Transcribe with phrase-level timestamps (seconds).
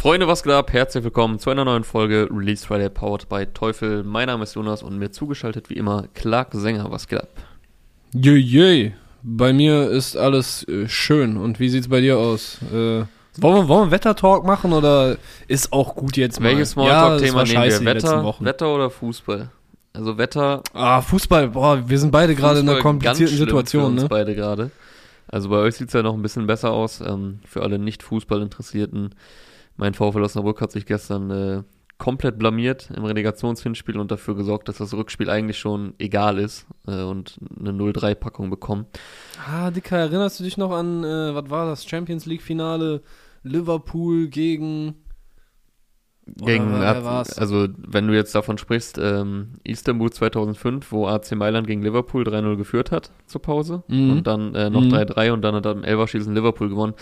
[0.00, 0.72] Freunde, was geht ab?
[0.72, 4.02] Herzlich willkommen zu einer neuen Folge Release Friday powered by Teufel.
[4.02, 6.90] Mein Name ist Jonas und mir zugeschaltet wie immer Clark Sänger.
[6.90, 7.28] Was geht ab?
[8.14, 8.92] Jö,
[9.22, 11.36] Bei mir ist alles äh, schön.
[11.36, 12.56] Und wie sieht's bei dir aus?
[12.72, 15.18] Äh, wollen wir, wollen wir Wettertalk machen oder
[15.48, 16.48] ist auch gut jetzt mal?
[16.48, 17.94] Welches Smalltalk-Thema ja, nehmen wir?
[17.94, 19.50] Wetter, Wetter oder Fußball?
[19.92, 20.62] Also Wetter.
[20.72, 24.06] Ah, Fußball, boah, wir sind beide gerade in einer komplizierten Situation, ne?
[24.08, 24.70] beide gerade.
[25.28, 27.02] Also bei euch sieht's ja noch ein bisschen besser aus.
[27.02, 29.14] Ähm, für alle nicht Fußballinteressierten.
[29.80, 31.62] Mein VfL Osnabrück hat sich gestern äh,
[31.96, 37.00] komplett blamiert im Relegationshinspiel und dafür gesorgt, dass das Rückspiel eigentlich schon egal ist äh,
[37.00, 38.84] und eine 0-3-Packung bekommen.
[39.48, 43.00] Ah, Dicker, erinnerst du dich noch an, äh, was war das, Champions League-Finale
[43.42, 44.96] Liverpool gegen...
[46.26, 52.22] Gegen, also wenn du jetzt davon sprichst, ähm, Istanbul 2005, wo AC Mailand gegen Liverpool
[52.22, 54.10] 3-0 geführt hat zur Pause mhm.
[54.10, 55.32] und dann äh, noch 3-3 mhm.
[55.32, 56.94] und dann hat am Elferschießen Liverpool gewonnen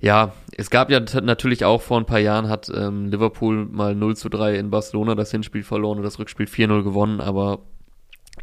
[0.00, 4.16] ja, es gab ja natürlich auch vor ein paar Jahren hat ähm, Liverpool mal 0
[4.16, 7.60] zu 3 in Barcelona das Hinspiel verloren und das Rückspiel 4-0 gewonnen, aber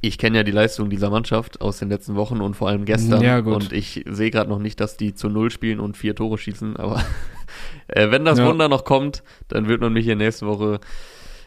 [0.02, 3.22] ich kenne ja die Leistung dieser Mannschaft aus den letzten Wochen und vor allem gestern.
[3.22, 3.54] Ja, gut.
[3.54, 6.76] Und ich sehe gerade noch nicht, dass die zu Null spielen und vier Tore schießen,
[6.78, 7.04] aber
[7.88, 8.48] äh, wenn das ja.
[8.48, 10.80] Wunder noch kommt, dann wird man mich hier nächste Woche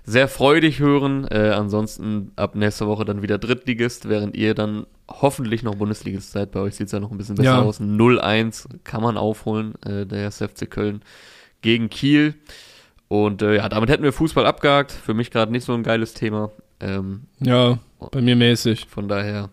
[0.05, 1.27] sehr freudig hören.
[1.29, 6.53] Äh, ansonsten ab nächster Woche dann wieder Drittligist, während ihr dann hoffentlich noch Bundesligist seid.
[6.53, 7.63] Bei euch sieht es ja noch ein bisschen besser ja.
[7.63, 7.81] aus.
[7.81, 11.03] 0-1 kann man aufholen, äh, der FC Köln
[11.63, 12.35] gegen Kiel.
[13.09, 14.93] Und äh, ja, damit hätten wir Fußball abgehakt.
[14.93, 16.51] Für mich gerade nicht so ein geiles Thema.
[16.81, 17.79] Ähm, ja,
[18.11, 18.87] bei mir mäßig.
[18.89, 19.51] Von daher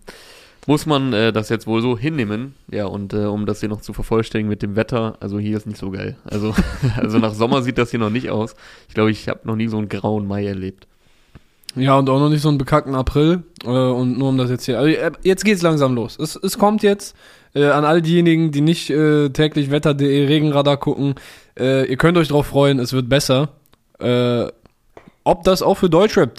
[0.65, 2.55] muss man äh, das jetzt wohl so hinnehmen.
[2.71, 5.67] Ja, und äh, um das hier noch zu vervollständigen mit dem Wetter, also hier ist
[5.67, 6.17] nicht so geil.
[6.23, 6.55] Also,
[6.97, 8.55] also nach Sommer sieht das hier noch nicht aus.
[8.87, 10.87] Ich glaube, ich habe noch nie so einen grauen Mai erlebt.
[11.75, 13.43] Ja, und auch noch nicht so einen bekackten April.
[13.63, 14.79] Äh, und nur um das jetzt hier.
[14.79, 16.17] Also äh, jetzt geht's langsam los.
[16.19, 17.15] Es, es kommt jetzt
[17.55, 21.15] äh, an all diejenigen, die nicht äh, täglich wetter.de Regenradar gucken.
[21.57, 23.49] Äh, ihr könnt euch drauf freuen, es wird besser.
[23.99, 24.45] Äh,
[25.25, 26.37] ob das auch für Deutschrap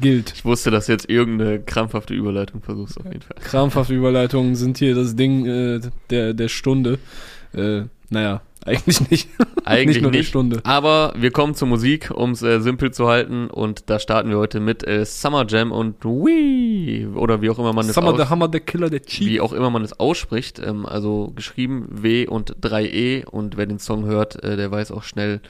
[0.00, 0.32] gilt.
[0.34, 3.36] Ich wusste, dass jetzt irgendeine krampfhafte Überleitung versuchst, auf jeden Fall.
[3.40, 5.80] Krampfhafte Überleitungen sind hier das Ding
[6.10, 6.98] der, der Stunde.
[8.10, 9.28] Naja, eigentlich nicht.
[9.64, 10.28] Eigentlich nicht nur nicht.
[10.28, 10.60] Stunde.
[10.64, 13.48] Aber wir kommen zur Musik, um es äh, simpel zu halten.
[13.48, 17.06] Und da starten wir heute mit äh, Summer Jam und Wee.
[17.14, 19.28] Oder wie auch immer man es Summer, the Hammer, the Killer, the Cheat.
[19.28, 20.58] Wie auch immer man es ausspricht.
[20.58, 23.26] Ähm, also geschrieben W und 3E.
[23.26, 25.40] Und wer den Song hört, äh, der weiß auch schnell,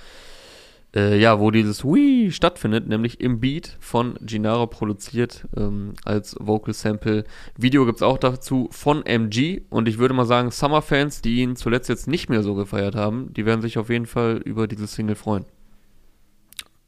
[0.98, 6.74] äh, ja, wo dieses Wii stattfindet, nämlich im Beat von Gennaro produziert ähm, als Vocal
[6.74, 7.24] Sample.
[7.56, 11.54] Video gibt es auch dazu von MG und ich würde mal sagen, Summer-Fans, die ihn
[11.54, 14.94] zuletzt jetzt nicht mehr so gefeiert haben, die werden sich auf jeden Fall über dieses
[14.94, 15.44] Single freuen.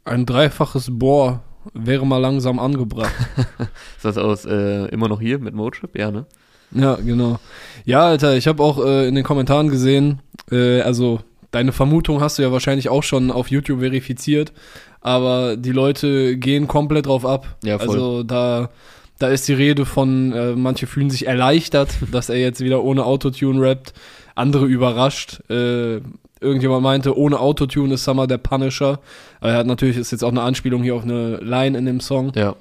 [0.05, 3.15] Ein dreifaches Bohr wäre mal langsam angebracht.
[3.97, 5.97] Ist das aus äh, immer noch hier mit Motrip?
[5.97, 6.27] Ja, ne?
[6.73, 7.39] Ja, genau.
[7.85, 12.39] Ja, Alter, ich habe auch äh, in den Kommentaren gesehen, äh, also deine Vermutung hast
[12.39, 14.53] du ja wahrscheinlich auch schon auf YouTube verifiziert,
[15.01, 17.57] aber die Leute gehen komplett drauf ab.
[17.65, 17.89] Ja, voll.
[17.89, 18.71] Also da,
[19.19, 23.05] da ist die Rede von, äh, manche fühlen sich erleichtert, dass er jetzt wieder ohne
[23.05, 23.93] Autotune rappt,
[24.35, 25.41] andere überrascht.
[25.51, 26.01] Äh,
[26.41, 29.01] irgendjemand meinte, ohne Autotune ist Summer der Punisher.
[29.41, 32.01] Aber er hat natürlich, ist jetzt auch eine Anspielung hier auf eine Line in dem
[32.01, 32.33] Song.
[32.35, 32.57] Ja.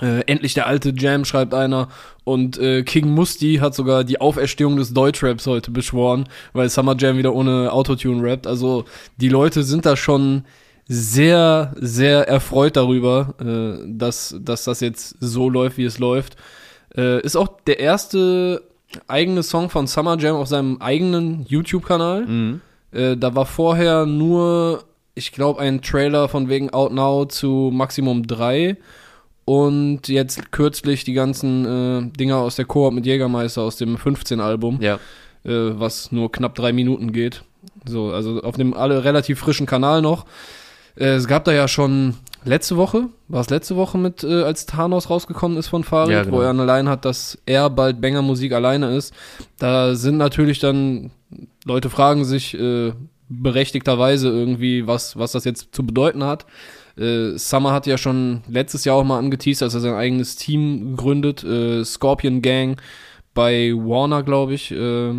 [0.00, 1.88] Äh, endlich der alte Jam, schreibt einer.
[2.24, 7.16] Und äh, King Musti hat sogar die Auferstehung des Deutschraps heute beschworen, weil Summer Jam
[7.16, 8.46] wieder ohne Autotune rappt.
[8.46, 8.84] Also
[9.16, 10.44] die Leute sind da schon
[10.88, 16.36] sehr, sehr erfreut darüber, äh, dass, dass das jetzt so läuft, wie es läuft.
[16.96, 18.62] Äh, ist auch der erste
[19.08, 22.26] eigene Song von Summer Jam auf seinem eigenen YouTube-Kanal.
[22.26, 22.60] Mhm.
[22.92, 28.26] Äh, da war vorher nur, ich glaube, ein Trailer von wegen Out Now zu Maximum
[28.26, 28.76] 3
[29.46, 34.80] und jetzt kürzlich die ganzen äh, Dinger aus der Koop mit Jägermeister aus dem 15-Album,
[34.82, 34.96] ja.
[35.44, 37.42] äh, was nur knapp drei Minuten geht.
[37.84, 40.26] So, also auf dem alle relativ frischen Kanal noch.
[40.96, 44.66] Äh, es gab da ja schon letzte Woche, war es letzte Woche mit, äh, als
[44.66, 46.38] Thanos rausgekommen ist von Farid, ja, genau.
[46.38, 49.14] wo er allein hat, dass er bald Banger Musik alleine ist.
[49.60, 51.12] Da sind natürlich dann,
[51.64, 52.92] Leute fragen sich äh,
[53.28, 56.46] berechtigterweise irgendwie, was, was das jetzt zu bedeuten hat.
[56.98, 60.96] Äh, Summer hat ja schon letztes Jahr auch mal angeteased, dass er sein eigenes Team
[60.96, 61.44] gründet.
[61.44, 62.80] Äh, Scorpion Gang
[63.34, 64.72] bei Warner, glaube ich.
[64.72, 65.14] Äh,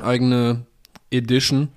[0.00, 0.66] eigene
[1.10, 1.68] Edition.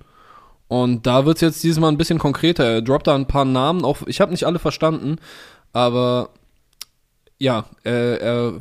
[0.68, 2.64] Und da wird es jetzt dieses Mal ein bisschen konkreter.
[2.64, 3.84] Er droppt da ein paar Namen.
[3.84, 5.16] Auch, ich habe nicht alle verstanden,
[5.72, 6.30] aber
[7.38, 8.52] ja, er, er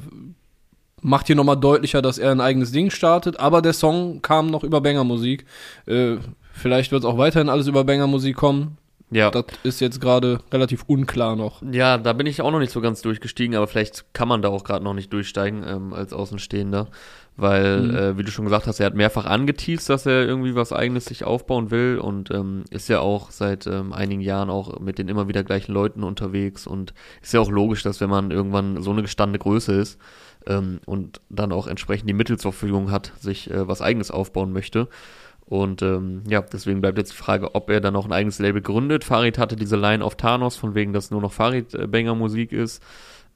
[1.02, 3.40] macht hier nochmal deutlicher, dass er ein eigenes Ding startet.
[3.40, 5.46] Aber der Song kam noch über Banger-Musik.
[5.86, 6.16] Äh,
[6.54, 8.79] vielleicht wird es auch weiterhin alles über Banger-Musik kommen
[9.12, 9.32] Ja.
[9.32, 11.62] Das ist jetzt gerade relativ unklar noch.
[11.72, 14.50] Ja, da bin ich auch noch nicht so ganz durchgestiegen, aber vielleicht kann man da
[14.50, 16.88] auch gerade noch nicht durchsteigen ähm, als Außenstehender.
[17.36, 17.96] Weil, mhm.
[17.96, 21.06] äh, wie du schon gesagt hast, er hat mehrfach angeteased, dass er irgendwie was eigenes
[21.06, 25.08] sich aufbauen will und ähm, ist ja auch seit ähm, einigen Jahren auch mit den
[25.08, 28.92] immer wieder gleichen Leuten unterwegs und ist ja auch logisch, dass wenn man irgendwann so
[28.92, 29.98] eine gestandene Größe ist
[30.48, 34.52] ähm, und dann auch entsprechend die Mittel zur Verfügung hat, sich äh, was eigenes aufbauen
[34.52, 34.90] möchte,
[35.50, 38.62] und ähm, ja, deswegen bleibt jetzt die Frage, ob er dann noch ein eigenes Label
[38.62, 39.04] gründet.
[39.04, 42.84] Farid hatte diese Line auf Thanos, von wegen, dass nur noch Farid-Banger-Musik ist.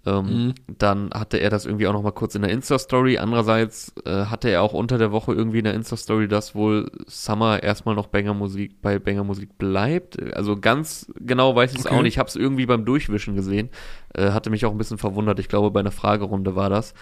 [0.06, 0.54] Ähm, mhm.
[0.78, 3.18] Dann hatte er das irgendwie auch noch mal kurz in der Insta-Story.
[3.18, 7.64] Andererseits äh, hatte er auch unter der Woche irgendwie in der Insta-Story, dass wohl Summer
[7.64, 10.22] erstmal noch Banger-Musik bei Banger-Musik bleibt.
[10.36, 11.96] Also ganz genau weiß ich es okay.
[11.96, 12.14] auch nicht.
[12.14, 13.70] Ich habe es irgendwie beim Durchwischen gesehen.
[14.14, 15.40] Äh, hatte mich auch ein bisschen verwundert.
[15.40, 16.94] Ich glaube, bei einer Fragerunde war das.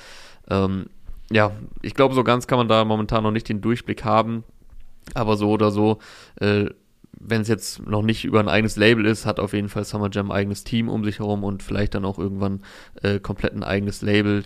[0.49, 0.85] Ähm,
[1.29, 4.45] ja, ich glaube, so ganz kann man da momentan noch nicht den Durchblick haben.
[5.13, 5.99] Aber so oder so,
[6.39, 6.65] äh,
[7.19, 10.09] wenn es jetzt noch nicht über ein eigenes Label ist, hat auf jeden Fall Summer
[10.11, 12.61] Jam ein eigenes Team um sich herum und vielleicht dann auch irgendwann
[13.01, 14.43] äh, komplett ein eigenes Label.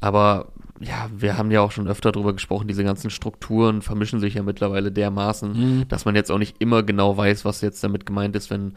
[0.00, 4.34] Aber ja, wir haben ja auch schon öfter darüber gesprochen, diese ganzen Strukturen vermischen sich
[4.34, 5.88] ja mittlerweile dermaßen, mhm.
[5.88, 8.74] dass man jetzt auch nicht immer genau weiß, was jetzt damit gemeint ist, wenn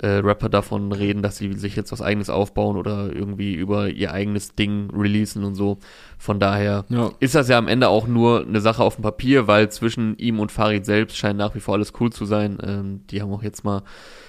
[0.00, 4.12] äh, Rapper davon reden, dass sie sich jetzt was eigenes aufbauen oder irgendwie über ihr
[4.12, 5.78] eigenes Ding releasen und so.
[6.18, 7.10] Von daher ja.
[7.20, 10.38] ist das ja am Ende auch nur eine Sache auf dem Papier, weil zwischen ihm
[10.38, 12.58] und Farid selbst scheint nach wie vor alles cool zu sein.
[12.62, 13.82] Ähm, die haben auch jetzt mal,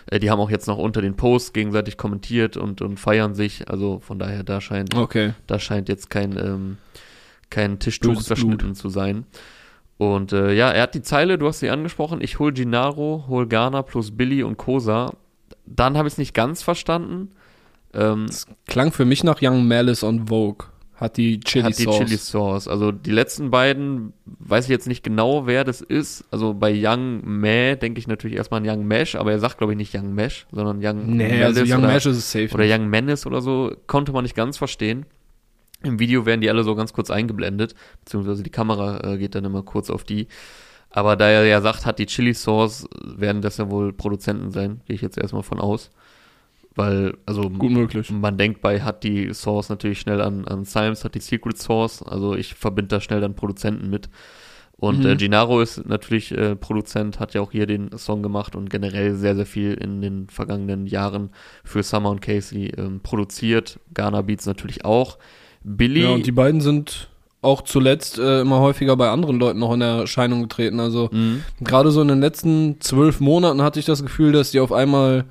[0.07, 3.69] äh, die haben auch jetzt noch unter den Posts gegenseitig kommentiert und, und feiern sich.
[3.69, 5.33] Also von daher, da scheint, okay.
[5.45, 6.77] da scheint jetzt kein, ähm,
[7.51, 9.25] kein Tischtuch zerschnitten zu sein.
[9.97, 13.47] Und äh, ja, er hat die Zeile, du hast sie angesprochen, ich hol Gennaro, hol
[13.47, 15.13] Ghana plus Billy und Kosa
[15.75, 17.31] dann habe ich es nicht ganz verstanden.
[17.93, 20.67] Ähm, das klang für mich nach Young Malice und Vogue.
[20.95, 21.87] Hat die Chili hat Sauce.
[21.87, 22.67] Hat die Chili Sauce.
[22.67, 26.25] Also die letzten beiden weiß ich jetzt nicht genau, wer das ist.
[26.29, 29.73] Also bei Young Meh denke ich natürlich erstmal an Young Mesh, aber er sagt glaube
[29.73, 32.53] ich nicht Young Mesh, sondern Young Nee, also Young oder, Mesh ist es safe.
[32.53, 32.77] Oder nicht.
[32.77, 33.73] Young Menace oder so.
[33.87, 35.05] Konnte man nicht ganz verstehen.
[35.83, 37.73] Im Video werden die alle so ganz kurz eingeblendet,
[38.03, 40.27] beziehungsweise die Kamera äh, geht dann immer kurz auf die.
[40.91, 44.81] Aber da er ja sagt, hat die Chili Sauce, werden das ja wohl Produzenten sein,
[44.85, 45.91] gehe ich jetzt erstmal von aus.
[46.75, 48.09] Weil, also Gut möglich.
[48.09, 52.01] man denkt bei hat die Source natürlich schnell an, an Symes, hat die Secret Source,
[52.03, 54.09] also ich verbinde da schnell dann Produzenten mit.
[54.77, 55.07] Und mhm.
[55.07, 59.13] äh, Gennaro ist natürlich äh, Produzent, hat ja auch hier den Song gemacht und generell
[59.15, 61.31] sehr, sehr viel in den vergangenen Jahren
[61.65, 63.79] für Summer und Casey ähm, produziert.
[63.93, 65.17] Ghana Beats natürlich auch.
[65.63, 66.03] Billy.
[66.03, 67.09] Ja, und die beiden sind
[67.41, 70.79] auch zuletzt äh, immer häufiger bei anderen Leuten noch in Erscheinung getreten.
[70.79, 71.43] Also mhm.
[71.61, 75.25] gerade so in den letzten zwölf Monaten hatte ich das Gefühl, dass die auf einmal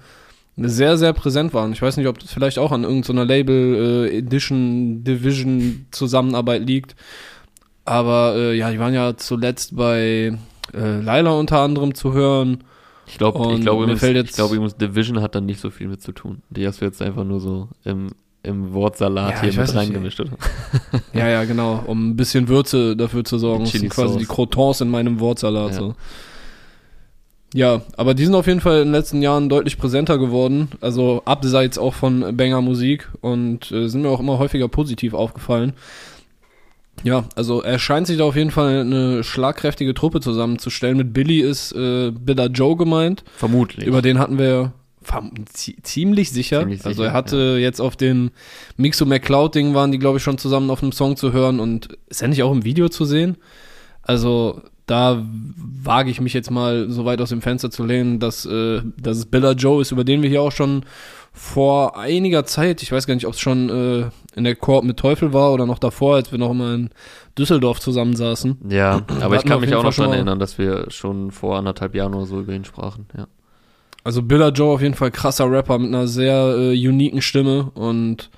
[0.56, 1.72] sehr, sehr präsent waren.
[1.72, 6.96] Ich weiß nicht, ob das vielleicht auch an irgendeiner Label, äh, Edition, Division Zusammenarbeit liegt.
[7.84, 10.36] Aber äh, ja, die waren ja zuletzt bei
[10.74, 12.64] äh, Laila unter anderem zu hören.
[13.06, 16.42] Ich glaube, ich glaube, ich glaube, Division hat dann nicht so viel mit zu tun.
[16.50, 18.10] Die hast du jetzt einfach nur so im
[18.48, 20.30] im Wortsalat ja, hier mit reingemischt, oder?
[21.12, 23.64] ja, ja, genau, um ein bisschen Würze dafür zu sorgen.
[23.64, 25.72] Das sind quasi die Crotons in meinem Wortsalat.
[25.72, 25.78] Ja.
[25.78, 25.94] So.
[27.54, 31.22] Ja, aber die sind auf jeden Fall in den letzten Jahren deutlich präsenter geworden, also
[31.24, 35.72] abseits auch von Banger Musik und äh, sind mir auch immer häufiger positiv aufgefallen.
[37.04, 40.96] Ja, also er scheint sich da auf jeden Fall eine schlagkräftige Truppe zusammenzustellen.
[40.96, 43.22] Mit Billy ist äh, Billa Joe gemeint.
[43.36, 43.86] Vermutlich.
[43.86, 44.72] Über den hatten wir
[45.82, 46.60] ziemlich sicher.
[46.60, 47.56] Ziemlich also er hatte ja.
[47.58, 48.30] jetzt auf dem
[48.76, 51.96] Mixo McCloud Ding waren die glaube ich schon zusammen auf einem Song zu hören und
[52.08, 53.36] ist er nicht auch im Video zu sehen?
[54.02, 55.22] Also da
[55.82, 59.18] wage ich mich jetzt mal so weit aus dem Fenster zu lehnen, dass, äh, dass
[59.18, 60.84] es Bella Joe ist, über den wir hier auch schon
[61.32, 64.96] vor einiger Zeit, ich weiß gar nicht, ob es schon äh, in der Koop mit
[64.96, 66.90] Teufel war oder noch davor, als wir noch mal in
[67.36, 68.58] Düsseldorf zusammensaßen.
[68.70, 72.14] Ja, aber ich kann mich auch noch daran erinnern, dass wir schon vor anderthalb Jahren
[72.14, 73.28] oder so über ihn sprachen, ja.
[74.04, 78.30] Also Billa Joe auf jeden Fall krasser Rapper mit einer sehr äh, uniken Stimme und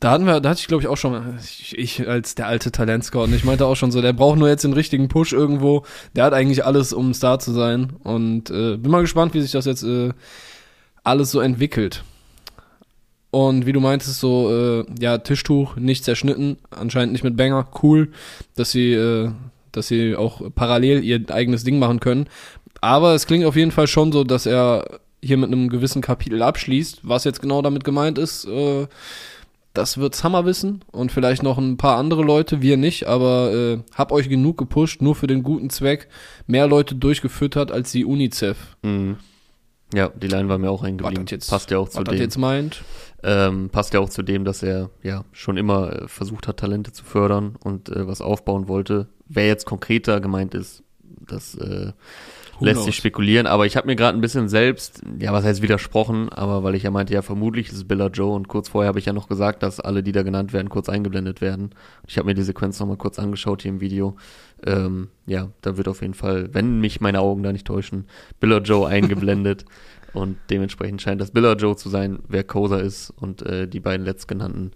[0.00, 2.70] da hatten wir, da hatte ich glaube ich auch schon, ich, ich als der alte
[2.70, 5.84] Talentscout, und ich meinte auch schon so, der braucht nur jetzt den richtigen Push irgendwo.
[6.14, 7.94] Der hat eigentlich alles, um Star zu sein.
[8.02, 10.10] Und äh, bin mal gespannt, wie sich das jetzt äh,
[11.02, 12.04] alles so entwickelt.
[13.30, 18.12] Und wie du meintest, so, äh, ja, Tischtuch, nicht zerschnitten, anscheinend nicht mit Banger, cool,
[18.54, 19.30] dass sie, äh,
[19.72, 22.28] dass sie auch parallel ihr eigenes Ding machen können.
[22.80, 26.42] Aber es klingt auf jeden Fall schon so, dass er hier mit einem gewissen Kapitel
[26.42, 27.00] abschließt.
[27.02, 28.86] Was jetzt genau damit gemeint ist, äh,
[29.76, 33.78] das wird Summer wissen und vielleicht noch ein paar andere Leute, wir nicht, aber äh,
[33.94, 36.08] hab euch genug gepusht, nur für den guten Zweck,
[36.46, 38.56] mehr Leute durchgefüttert als die UNICEF.
[38.82, 39.16] Mhm.
[39.94, 41.26] Ja, die Line war mir auch eingeblieben.
[41.28, 42.18] Jetzt, passt ja auch zu was dem.
[42.18, 42.82] jetzt meint.
[43.22, 46.92] Ähm, passt ja auch zu dem, dass er ja schon immer äh, versucht hat, Talente
[46.92, 49.08] zu fördern und äh, was aufbauen wollte.
[49.28, 51.92] Wer jetzt konkreter gemeint ist, das äh,
[52.60, 56.28] lässt sich spekulieren, aber ich habe mir gerade ein bisschen selbst, ja, was heißt widersprochen,
[56.28, 58.98] aber weil ich ja meinte, ja, vermutlich ist es Billa Joe und kurz vorher habe
[58.98, 61.70] ich ja noch gesagt, dass alle, die da genannt werden, kurz eingeblendet werden.
[62.06, 64.16] Ich habe mir die Sequenz nochmal kurz angeschaut hier im Video.
[64.64, 68.06] Ähm, ja, da wird auf jeden Fall, wenn mich meine Augen da nicht täuschen,
[68.40, 69.64] Billa Joe eingeblendet
[70.12, 74.06] und dementsprechend scheint das Billa Joe zu sein, wer Kosa ist und äh, die beiden
[74.06, 74.72] letztgenannten,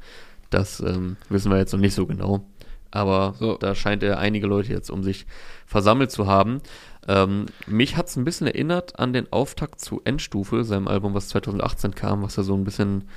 [0.51, 2.45] das ähm, wissen wir jetzt noch nicht so genau.
[2.91, 3.57] Aber so.
[3.57, 5.27] da scheint er einige Leute jetzt um sich
[5.67, 6.61] versammelt zu haben.
[7.09, 11.29] Ähm, mich hat es ein bisschen erinnert an den Auftakt zu Endstufe, seinem Album, was
[11.29, 13.09] 2018 kam, was ja so ein bisschen,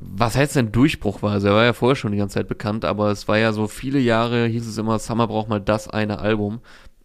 [0.00, 1.32] was heißt denn Durchbruch war?
[1.32, 3.66] Also er war ja vorher schon die ganze Zeit bekannt, aber es war ja so
[3.66, 6.60] viele Jahre, hieß es immer, Summer braucht mal das eine Album.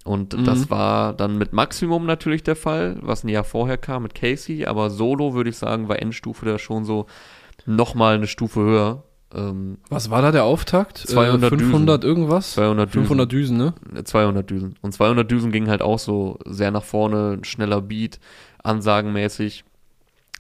[0.06, 0.46] Und mhm.
[0.46, 4.66] das war dann mit Maximum natürlich der Fall, was ein Jahr vorher kam mit Casey,
[4.66, 7.06] aber Solo würde ich sagen, war Endstufe da schon so
[7.66, 9.04] nochmal eine Stufe höher.
[9.34, 10.98] Ähm, Was war da der Auftakt?
[10.98, 12.10] 200 äh, 500 Düsen.
[12.10, 12.54] irgendwas?
[12.54, 13.02] 200 Düsen.
[13.02, 13.74] 500 Düsen, ne?
[14.04, 14.76] 200 Düsen.
[14.82, 18.20] Und 200 Düsen ging halt auch so sehr nach vorne, schneller Beat,
[18.64, 19.66] ansagenmäßig.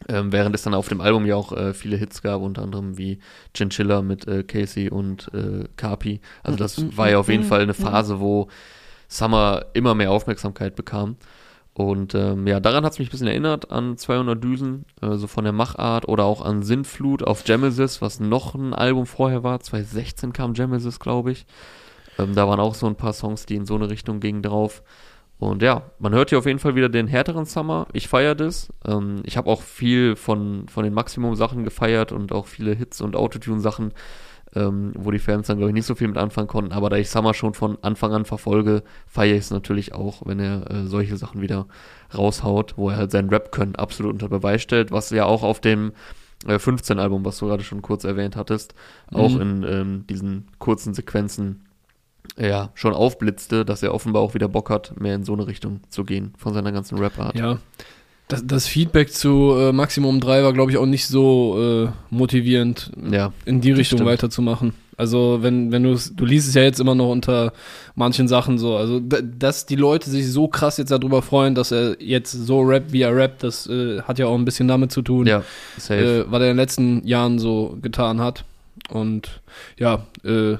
[0.07, 2.97] Ähm, während es dann auf dem Album ja auch äh, viele Hits gab, unter anderem
[2.97, 3.19] wie
[3.53, 6.21] Chinchilla mit äh, Casey und äh, Carpi.
[6.41, 7.43] Also das war ja auf jeden.
[7.43, 7.73] Fall eine.
[7.73, 8.47] Phase, wo
[9.09, 11.17] Summer immer mehr Aufmerksamkeit bekam.
[11.79, 15.27] Und ähm, ja, daran hat es mich ein bisschen erinnert an 200 Düsen, äh, so
[15.27, 19.61] von der Machart oder auch an Sintflut auf Genesis, was noch ein Album vorher war.
[19.61, 21.45] 2016 kam Genesis, glaube ich.
[22.17, 24.83] Ähm, da waren auch so ein paar Songs, die in so eine Richtung gingen drauf.
[25.37, 27.87] Und ja, man hört hier auf jeden Fall wieder den härteren Summer.
[27.93, 28.73] Ich feiere das.
[28.85, 33.15] Ähm, ich habe auch viel von, von den Maximum-Sachen gefeiert und auch viele Hits und
[33.15, 33.93] Autotune-Sachen
[34.59, 36.71] ähm, wo die Fans dann, glaube ich, nicht so viel mit anfangen konnten.
[36.71, 40.39] Aber da ich Summer schon von Anfang an verfolge, feiere ich es natürlich auch, wenn
[40.39, 41.67] er äh, solche Sachen wieder
[42.15, 45.93] raushaut, wo er halt sein Rap-Können absolut unter Beweis stellt, was ja auch auf dem
[46.45, 48.73] äh, 15-Album, was du gerade schon kurz erwähnt hattest,
[49.11, 49.17] mhm.
[49.17, 51.65] auch in ähm, diesen kurzen Sequenzen
[52.37, 55.81] ja, schon aufblitzte, dass er offenbar auch wieder Bock hat, mehr in so eine Richtung
[55.89, 57.35] zu gehen von seiner ganzen Rap-Art.
[57.35, 57.59] Ja,
[58.29, 62.91] das, das Feedback zu äh, Maximum 3 war, glaube ich, auch nicht so äh, motivierend,
[63.11, 64.73] ja, in die Richtung weiterzumachen.
[64.97, 67.53] Also, wenn, wenn du du liest es ja jetzt immer noch unter
[67.95, 68.75] manchen Sachen so.
[68.75, 72.93] Also, dass die Leute sich so krass jetzt darüber freuen, dass er jetzt so rappt,
[72.93, 75.43] wie er rappt, das äh, hat ja auch ein bisschen damit zu tun, ja,
[75.77, 75.95] safe.
[75.95, 78.45] Äh, was er in den letzten Jahren so getan hat.
[78.89, 79.41] Und
[79.79, 80.57] ja, äh,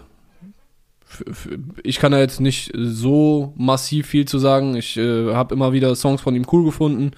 [1.83, 4.75] ich kann da jetzt nicht so massiv viel zu sagen.
[4.75, 7.11] Ich äh, habe immer wieder Songs von ihm cool gefunden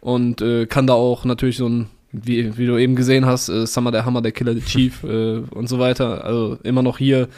[0.00, 3.66] und äh, kann da auch natürlich so ein, wie, wie du eben gesehen hast, äh,
[3.66, 6.24] Summer der Hammer, der Killer, der Chief äh, und so weiter.
[6.24, 7.28] Also immer noch hier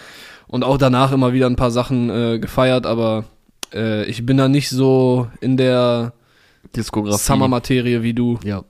[0.47, 3.25] und auch danach immer wieder ein paar Sachen äh, gefeiert, aber
[3.73, 6.12] äh, ich bin da nicht so in der
[6.75, 8.38] Summer-Materie wie du.
[8.45, 8.64] Ja.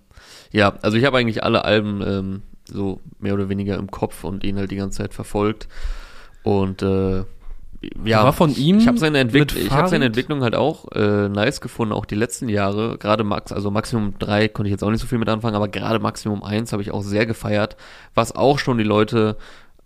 [0.52, 4.42] Ja, also ich habe eigentlich alle Alben ähm, so mehr oder weniger im Kopf und
[4.44, 5.68] ihn halt die ganze Zeit verfolgt.
[6.42, 7.24] Und äh,
[8.04, 8.78] ja, war von ihm.
[8.78, 12.14] Ich habe seine, Entwick ich hab seine Entwicklung halt auch äh, nice gefunden, auch die
[12.14, 12.98] letzten Jahre.
[12.98, 15.68] Gerade Max, also Maximum 3 konnte ich jetzt auch nicht so viel mit anfangen, aber
[15.68, 17.76] gerade Maximum 1 habe ich auch sehr gefeiert,
[18.14, 19.36] was auch schon die Leute,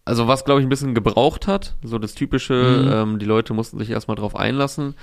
[0.04, 2.92] also was glaube ich ein bisschen gebraucht hat, so das typische, mhm.
[2.92, 4.96] ähm, die Leute mussten sich erstmal drauf einlassen.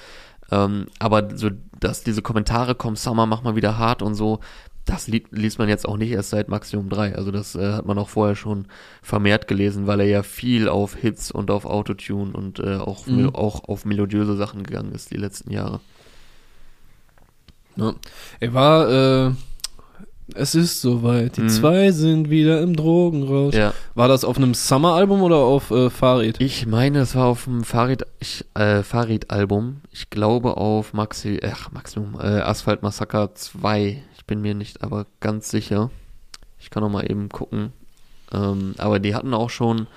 [0.52, 4.42] Ähm, aber so, dass diese Kommentare kommen, Summer, mach mal wieder hart und so,
[4.86, 7.16] das li liest man jetzt auch nicht erst seit Maximum 3.
[7.16, 8.66] Also das äh, hat man auch vorher schon
[9.02, 13.36] vermehrt gelesen, weil er ja viel auf Hits und auf Autotune und äh, auch, mhm.
[13.36, 15.80] auch auf melodiöse Sachen gegangen ist die letzten Jahre.
[17.76, 17.94] Ja.
[18.40, 19.32] Er war, äh,
[20.34, 21.50] es ist soweit, die mhm.
[21.50, 23.56] zwei sind wieder im Drogenrausch.
[23.56, 23.74] Ja.
[23.96, 26.40] War das auf einem Summer-Album oder auf äh, Farid?
[26.40, 27.48] Ich meine, es war auf
[28.20, 29.82] ich, äh, Farid-Album.
[29.92, 35.50] Ich glaube auf Maxi, ach, Maximum, äh, Asphalt Massaker 2 bin mir nicht aber ganz
[35.50, 35.92] sicher.
[36.58, 37.74] Ich kann noch mal eben gucken.
[38.32, 39.88] Ähm, aber die hatten auch schon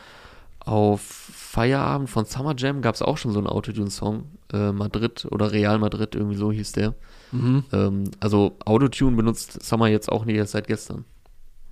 [0.59, 4.25] auf Feierabend von Summer Jam gab es auch schon so einen Autotune-Song.
[4.53, 6.95] Äh, Madrid oder Real Madrid, irgendwie so hieß der.
[7.31, 7.62] Mhm.
[7.73, 11.05] Ähm, also Autotune benutzt Summer jetzt auch nicht erst seit gestern.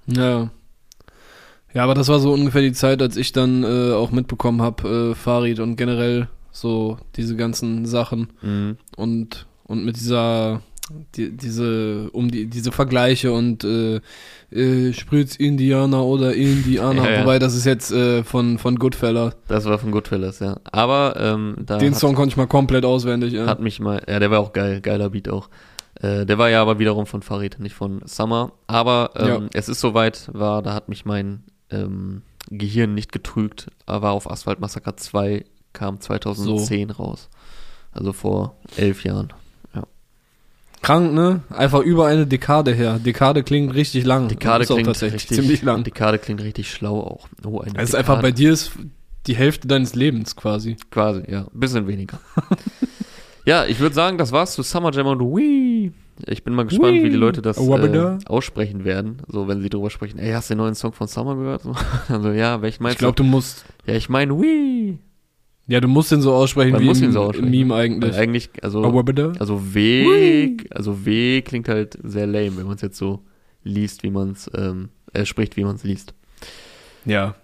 [0.07, 0.51] Ja.
[1.75, 5.11] Ja, aber das war so ungefähr die Zeit, als ich dann äh, auch mitbekommen habe,
[5.11, 8.29] äh, Farid und generell so diese ganzen Sachen.
[8.41, 8.77] Mhm.
[8.95, 10.63] Und, und mit dieser
[11.15, 14.01] die, diese, um die, diese Vergleiche und äh,
[14.51, 17.21] äh, Spritz Indianer oder Indianer, ja, ja.
[17.23, 19.37] wobei das ist jetzt äh, von, von Goodfellas.
[19.49, 20.59] Das war von Goodfellas, ja.
[20.71, 23.47] Aber ähm, da Den Song konnte ich mal komplett auswendig, ja.
[23.47, 25.49] Hat mich mal, ja, der war auch geil, geiler Beat auch.
[26.01, 28.53] Äh, der war ja aber wiederum von Farid, nicht von Summer.
[28.67, 29.41] Aber ähm, ja.
[29.55, 34.61] es ist soweit, war, da hat mich mein ähm, Gehirn nicht getrügt, war auf Asphalt
[34.61, 36.95] Massaker 2, kam 2010 so.
[36.95, 37.29] raus.
[37.93, 39.33] Also vor elf Jahren.
[40.83, 41.43] Krank, ne?
[41.51, 42.99] Einfach über eine Dekade her.
[42.99, 44.29] Dekade klingt richtig lang.
[44.29, 45.85] Dekade klingt tatsächlich richtig, ziemlich lang.
[45.85, 47.29] Dekade klingt richtig schlau auch.
[47.45, 48.73] Oh, eine also einfach bei dir ist
[49.27, 50.77] die Hälfte deines Lebens quasi.
[50.91, 51.43] Quasi, ja.
[51.43, 52.19] Ein bisschen weniger.
[53.45, 55.93] Ja, ich würde sagen, das war's zu Summer Jam und Wii.
[56.27, 57.05] Ich bin mal gespannt, Wee.
[57.05, 59.23] wie die Leute das äh, aussprechen werden.
[59.27, 60.19] So, wenn sie drüber sprechen.
[60.19, 61.63] Ey, hast du den neuen Song von Summer gehört?
[62.09, 63.25] also, ja, welchen meinst ich glaub, du?
[63.25, 63.65] Ich glaube, du musst.
[63.87, 64.99] Ja, ich meine Wii.
[65.67, 67.51] Ja, du musst den so aussprechen Man wie im, so aussprechen.
[67.51, 68.13] Meme eigentlich.
[68.13, 68.83] Weil eigentlich, also,
[69.39, 73.21] also W, also W klingt halt sehr lame, wenn man es jetzt so
[73.63, 76.15] liest, wie man es, ähm, äh, spricht, wie man es liest.
[77.05, 77.37] Ja.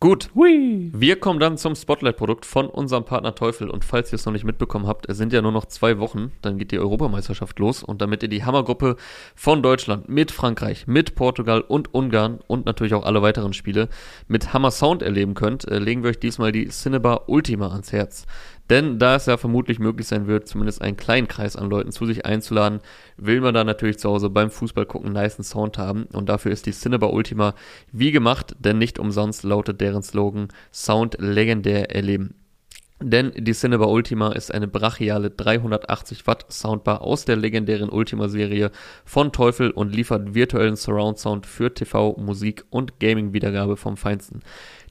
[0.00, 0.30] Gut.
[0.36, 0.92] Hui.
[0.94, 3.68] Wir kommen dann zum Spotlight-Produkt von unserem Partner Teufel.
[3.68, 6.30] Und falls ihr es noch nicht mitbekommen habt, es sind ja nur noch zwei Wochen,
[6.40, 7.82] dann geht die Europameisterschaft los.
[7.82, 8.94] Und damit ihr die Hammergruppe
[9.34, 13.88] von Deutschland mit Frankreich, mit Portugal und Ungarn und natürlich auch alle weiteren Spiele
[14.28, 18.26] mit Hammer Sound erleben könnt, äh, legen wir euch diesmal die Cinebar Ultima ans Herz.
[18.70, 22.04] Denn da es ja vermutlich möglich sein wird, zumindest einen kleinen Kreis an Leuten zu
[22.04, 22.80] sich einzuladen,
[23.16, 26.04] will man da natürlich zu Hause beim Fußball gucken nice Sound haben.
[26.12, 27.54] Und dafür ist die Cinebar Ultima
[27.92, 32.34] wie gemacht, denn nicht umsonst lautet deren Slogan Sound legendär erleben.
[33.00, 38.72] Denn die Cinebar Ultima ist eine brachiale 380 Watt Soundbar aus der legendären Ultima-Serie
[39.04, 44.40] von Teufel und liefert virtuellen Surround Sound für TV, Musik und Gaming-Wiedergabe vom Feinsten.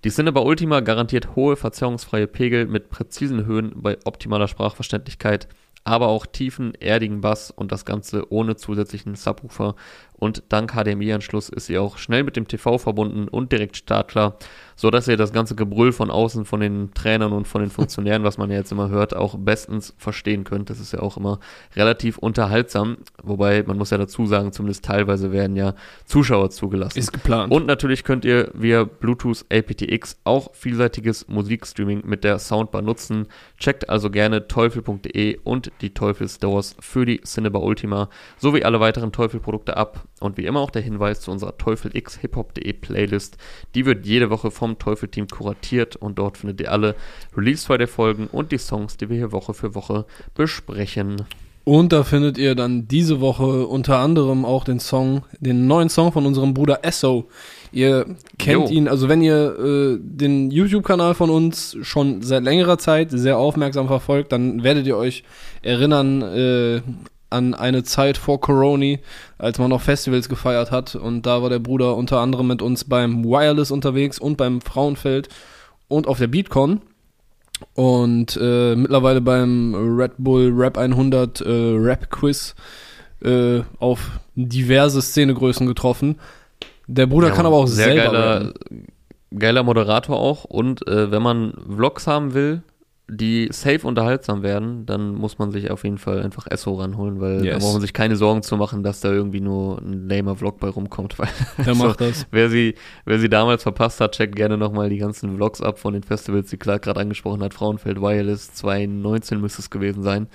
[0.04, 5.48] Die Cinebar Ultima garantiert hohe verzerrungsfreie Pegel mit präzisen Höhen bei optimaler Sprachverständlichkeit,
[5.84, 9.76] aber auch tiefen, erdigen Bass und das Ganze ohne zusätzlichen Subwoofer
[10.20, 14.38] und dank HDMI-Anschluss ist sie auch schnell mit dem TV verbunden und direkt startklar,
[14.76, 18.24] so dass ihr das ganze Gebrüll von außen von den Trainern und von den Funktionären,
[18.24, 20.70] was man ja jetzt immer hört, auch bestens verstehen könnt.
[20.70, 21.40] Das ist ja auch immer
[21.76, 26.98] relativ unterhaltsam, wobei man muss ja dazu sagen, zumindest teilweise werden ja Zuschauer zugelassen.
[26.98, 27.54] Ist geplant.
[27.54, 33.28] Und natürlich könnt ihr via Bluetooth aptX auch vielseitiges Musikstreaming mit der Soundbar nutzen.
[33.60, 39.12] Checkt also gerne teufel.de und die Teufel Stores für die Cinebar Ultima sowie alle weiteren
[39.12, 43.38] Teufel-Produkte ab und wie immer auch der Hinweis zu unserer teufelxhiphop.de Playlist.
[43.76, 46.96] Die wird jede Woche vom Teufel-Team kuratiert und dort findet ihr alle
[47.36, 50.06] Release-Friday Folgen und die Songs, die wir hier Woche für Woche
[50.36, 51.26] besprechen.
[51.68, 56.14] Und da findet ihr dann diese Woche unter anderem auch den Song, den neuen Song
[56.14, 57.28] von unserem Bruder Esso.
[57.74, 58.06] Ihr
[58.40, 58.74] kennt jo.
[58.74, 63.88] ihn, also wenn ihr äh, den YouTube-Kanal von uns schon seit längerer Zeit sehr aufmerksam
[63.88, 65.26] verfolgt, dann werdet ihr euch
[65.62, 66.82] erinnern äh,
[67.30, 68.98] an eine Zeit vor Corona,
[69.38, 70.96] als man noch Festivals gefeiert hat.
[70.96, 75.30] Und da war der Bruder unter anderem mit uns beim Wireless unterwegs und beim Frauenfeld
[75.88, 76.82] und auf der Beatcon.
[77.74, 82.56] Und äh, mittlerweile beim Red Bull Rap 100 äh, Rap Quiz
[83.24, 86.20] äh, auf diverse Szenegrößen getroffen.
[86.88, 88.54] Der Bruder ja, kann aber auch sehr selber geiler,
[89.38, 90.44] geiler Moderator auch.
[90.46, 92.62] Und äh, wenn man Vlogs haben will,
[93.10, 97.46] die safe unterhaltsam werden, dann muss man sich auf jeden Fall einfach Esso ranholen, weil
[97.46, 97.54] yes.
[97.54, 100.60] da braucht man sich keine Sorgen zu machen, dass da irgendwie nur ein lamer Vlog
[100.60, 101.18] bei rumkommt.
[101.20, 102.28] Weil Der also, macht das.
[102.32, 105.94] Wer sie, wer sie damals verpasst hat, checkt gerne nochmal die ganzen Vlogs ab von
[105.94, 107.54] den Festivals, die Clark gerade angesprochen hat.
[107.54, 110.28] Frauenfeld Wireless 2019 müsste es gewesen sein.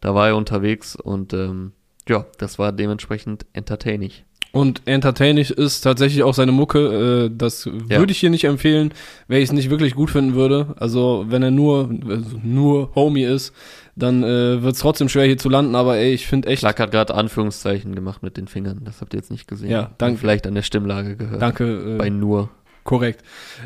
[0.00, 1.72] Da war er unterwegs und ähm,
[2.08, 4.12] ja, das war dementsprechend entertaining.
[4.52, 7.26] Und entertaining ist tatsächlich auch seine Mucke.
[7.26, 7.98] Äh, das ja.
[7.98, 8.92] würde ich hier nicht empfehlen,
[9.28, 10.74] wenn ich es nicht wirklich gut finden würde.
[10.78, 13.54] Also wenn er nur, also nur Homie ist,
[13.94, 15.76] dann äh, wird es trotzdem schwer hier zu landen.
[15.76, 16.60] Aber ey, ich finde echt.
[16.60, 18.80] Clark hat gerade Anführungszeichen gemacht mit den Fingern.
[18.84, 19.70] Das habt ihr jetzt nicht gesehen.
[19.70, 20.18] Ja, danke.
[20.18, 21.40] Vielleicht an der Stimmlage gehört.
[21.40, 21.94] Danke.
[21.94, 22.50] Äh, Bei nur.
[22.82, 23.22] Korrekt.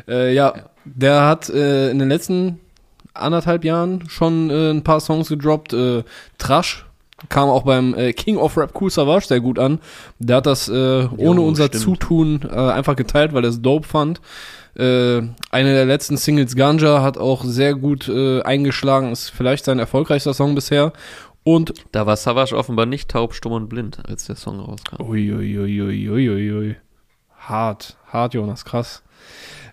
[0.07, 2.59] Äh, ja, ja, der hat äh, in den letzten
[3.13, 5.73] anderthalb Jahren schon äh, ein paar Songs gedroppt.
[5.73, 6.03] Äh,
[6.37, 6.85] Trash
[7.29, 9.79] kam auch beim äh, King of Rap Cool Savage sehr gut an.
[10.19, 11.83] Der hat das äh, ohne jo, unser stimmt.
[11.83, 14.21] Zutun äh, einfach geteilt, weil er es dope fand.
[14.75, 19.79] Äh, eine der letzten Singles Ganja hat auch sehr gut äh, eingeschlagen, ist vielleicht sein
[19.79, 20.91] erfolgreichster Song bisher.
[21.43, 25.01] Und da war Savage offenbar nicht taub, stumm und blind, als der Song rauskam.
[25.01, 25.81] Uiuiuiuiui.
[25.81, 26.75] Ui, ui, ui, ui.
[27.37, 29.03] Hart, hart, Jonas, krass.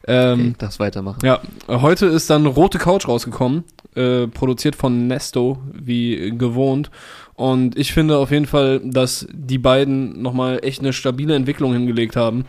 [0.07, 1.21] Ähm, okay, das weitermachen.
[1.25, 6.91] Ja, heute ist dann Rote Couch rausgekommen, äh, produziert von Nesto, wie gewohnt.
[7.35, 12.17] Und ich finde auf jeden Fall, dass die beiden nochmal echt eine stabile Entwicklung hingelegt
[12.17, 12.45] haben.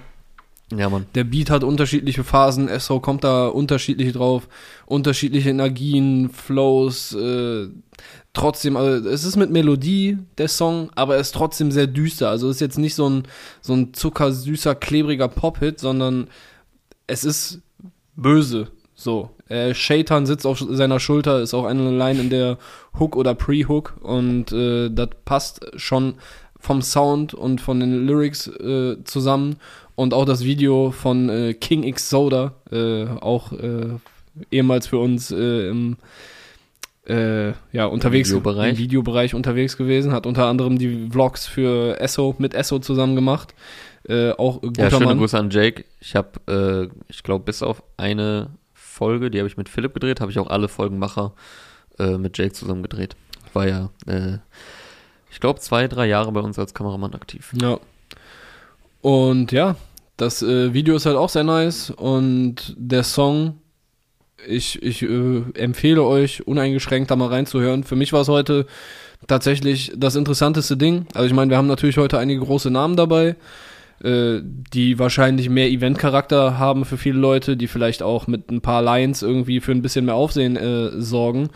[0.77, 1.05] Ja, Mann.
[1.15, 4.47] Der Beat hat unterschiedliche Phasen, SO kommt da unterschiedlich drauf,
[4.85, 7.67] unterschiedliche Energien, Flows, äh,
[8.33, 12.29] trotzdem, also es ist mit Melodie der Song, aber er ist trotzdem sehr düster.
[12.29, 13.23] Also es ist jetzt nicht so ein,
[13.61, 16.27] so ein zuckersüßer, klebriger Pop-Hit, sondern
[17.07, 17.61] es ist
[18.15, 18.69] böse.
[19.03, 19.29] So.
[19.49, 22.57] Äh, Shaitan sitzt auf seiner Schulter, ist auch eine Line in der
[22.97, 26.15] Hook oder Pre-Hook und äh, das passt schon
[26.59, 29.57] vom Sound und von den Lyrics äh, zusammen
[29.95, 33.97] und auch das Video von äh, King X Soda, äh, auch äh,
[34.49, 35.97] ehemals für uns äh, im
[37.05, 38.71] äh, ja, unterwegs Videobereich.
[38.71, 43.53] im Videobereich unterwegs gewesen, hat unter anderem die Vlogs für Esso mit Esso zusammen gemacht.
[44.37, 45.17] Auch guter ja, schöne Mann.
[45.17, 45.85] Grüße an Jake.
[46.01, 48.49] Ich habe, ich glaube, bis auf eine
[48.93, 51.33] Folge, die habe ich mit Philipp gedreht, habe ich auch alle Folgenmacher
[51.99, 53.15] äh, mit Jake zusammen gedreht.
[53.53, 54.37] war ja, äh,
[55.31, 57.51] ich glaube, zwei, drei Jahre bei uns als Kameramann aktiv.
[57.59, 57.79] Ja.
[59.01, 59.75] Und ja,
[60.17, 63.59] das äh, Video ist halt auch sehr nice und der Song,
[64.47, 67.83] ich, ich äh, empfehle euch uneingeschränkt da mal reinzuhören.
[67.83, 68.67] Für mich war es heute
[69.27, 71.07] tatsächlich das interessanteste Ding.
[71.13, 73.35] Also ich meine, wir haben natürlich heute einige große Namen dabei,
[74.03, 78.81] äh, die wahrscheinlich mehr Event-Charakter haben für viele Leute, die vielleicht auch mit ein paar
[78.81, 81.49] Lines irgendwie für ein bisschen mehr Aufsehen äh, sorgen.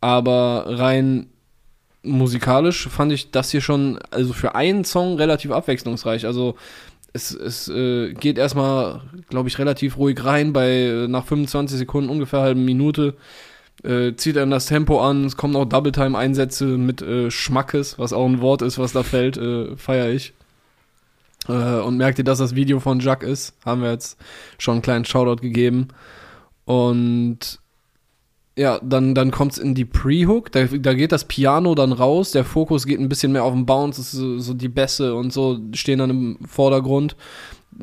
[0.00, 1.26] Aber rein
[2.02, 6.26] musikalisch fand ich das hier schon, also für einen Song relativ abwechslungsreich.
[6.26, 6.56] Also
[7.12, 12.10] es, es äh, geht erstmal, glaube ich, relativ ruhig rein, bei äh, nach 25 Sekunden,
[12.10, 13.14] ungefähr halbe Minute.
[13.82, 18.26] Äh, zieht dann das Tempo an, es kommen auch Double-Time-Einsätze mit äh, Schmackes, was auch
[18.26, 20.32] ein Wort ist, was da fällt, äh, feiere ich.
[21.48, 23.54] Äh, und merkt ihr, dass das Video von Jacques ist?
[23.64, 24.18] Haben wir jetzt
[24.58, 25.88] schon einen kleinen Shoutout gegeben.
[26.64, 27.60] Und
[28.56, 32.30] ja, dann, dann kommt es in die Pre-Hook, da, da geht das Piano dann raus,
[32.30, 35.58] der Fokus geht ein bisschen mehr auf den Bounce, so, so die Bässe und so
[35.72, 37.16] stehen dann im Vordergrund.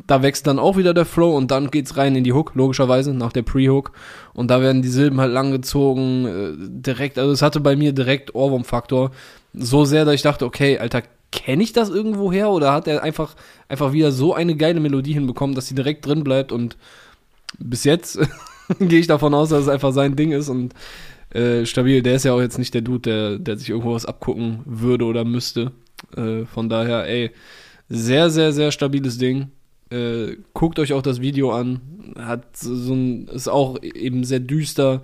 [0.07, 3.13] Da wächst dann auch wieder der Flow und dann geht's rein in die Hook, logischerweise,
[3.13, 3.91] nach der Pre-Hook.
[4.33, 8.33] Und da werden die Silben halt langgezogen, äh, direkt, also es hatte bei mir direkt
[8.33, 9.11] Ohrwurm-Faktor.
[9.53, 13.03] So sehr, dass ich dachte, okay, Alter, kenne ich das irgendwo her oder hat er
[13.03, 13.35] einfach,
[13.69, 16.77] einfach wieder so eine geile Melodie hinbekommen, dass sie direkt drin bleibt und
[17.59, 18.19] bis jetzt
[18.79, 20.73] gehe ich davon aus, dass es einfach sein Ding ist und
[21.33, 22.01] äh, stabil.
[22.01, 25.05] Der ist ja auch jetzt nicht der Dude, der, der sich irgendwo was abgucken würde
[25.05, 25.71] oder müsste.
[26.15, 27.31] Äh, von daher, ey,
[27.89, 29.49] sehr, sehr, sehr stabiles Ding.
[29.89, 31.81] Äh, guckt euch auch das Video an.
[32.17, 35.01] Hat so ein, ist auch eben sehr düster.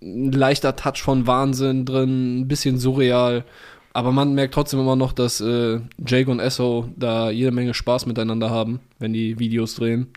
[0.00, 3.44] Ein leichter Touch von Wahnsinn drin, ein bisschen surreal.
[3.94, 8.04] Aber man merkt trotzdem immer noch, dass äh, Jake und Esso da jede Menge Spaß
[8.06, 10.08] miteinander haben, wenn die Videos drehen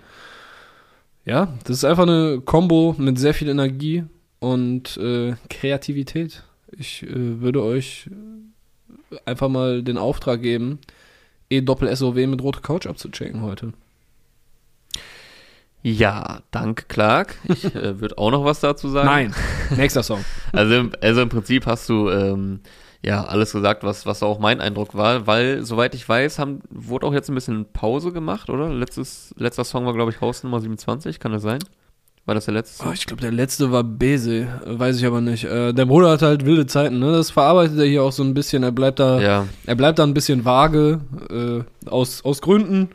[1.28, 4.06] ja, das ist einfach eine Combo mit sehr viel Energie
[4.40, 6.44] und äh, Kreativität.
[6.72, 8.10] Ich äh, würde euch
[9.26, 10.80] einfach mal den Auftrag geben,
[11.50, 13.74] E-Doppel-SOW mit rote Couch abzuchecken heute.
[15.84, 17.36] Ja, danke, Clark.
[17.50, 19.08] Ich äh, würde auch noch was dazu sagen.
[19.08, 19.36] Nein,
[19.76, 20.24] nächster Song.
[20.54, 22.62] also, also im Prinzip hast du ähm,
[23.04, 27.06] ja, alles gesagt, was, was auch mein Eindruck war, weil, soweit ich weiß, haben, wurde
[27.06, 28.70] auch jetzt ein bisschen Pause gemacht, oder?
[28.70, 31.60] Letztes, letzter Song war, glaube ich, Haus Nummer 27, kann das sein?
[32.26, 32.86] War das der letzte?
[32.86, 35.46] Oh, ich glaube, der letzte war Bese, weiß ich aber nicht.
[35.46, 37.14] Äh, der Bruder hat halt wilde Zeiten, ne?
[37.14, 38.64] Das verarbeitet er hier auch so ein bisschen.
[38.64, 39.48] Er bleibt da, ja.
[39.66, 42.90] er bleibt da ein bisschen vage, äh, aus, aus Gründen.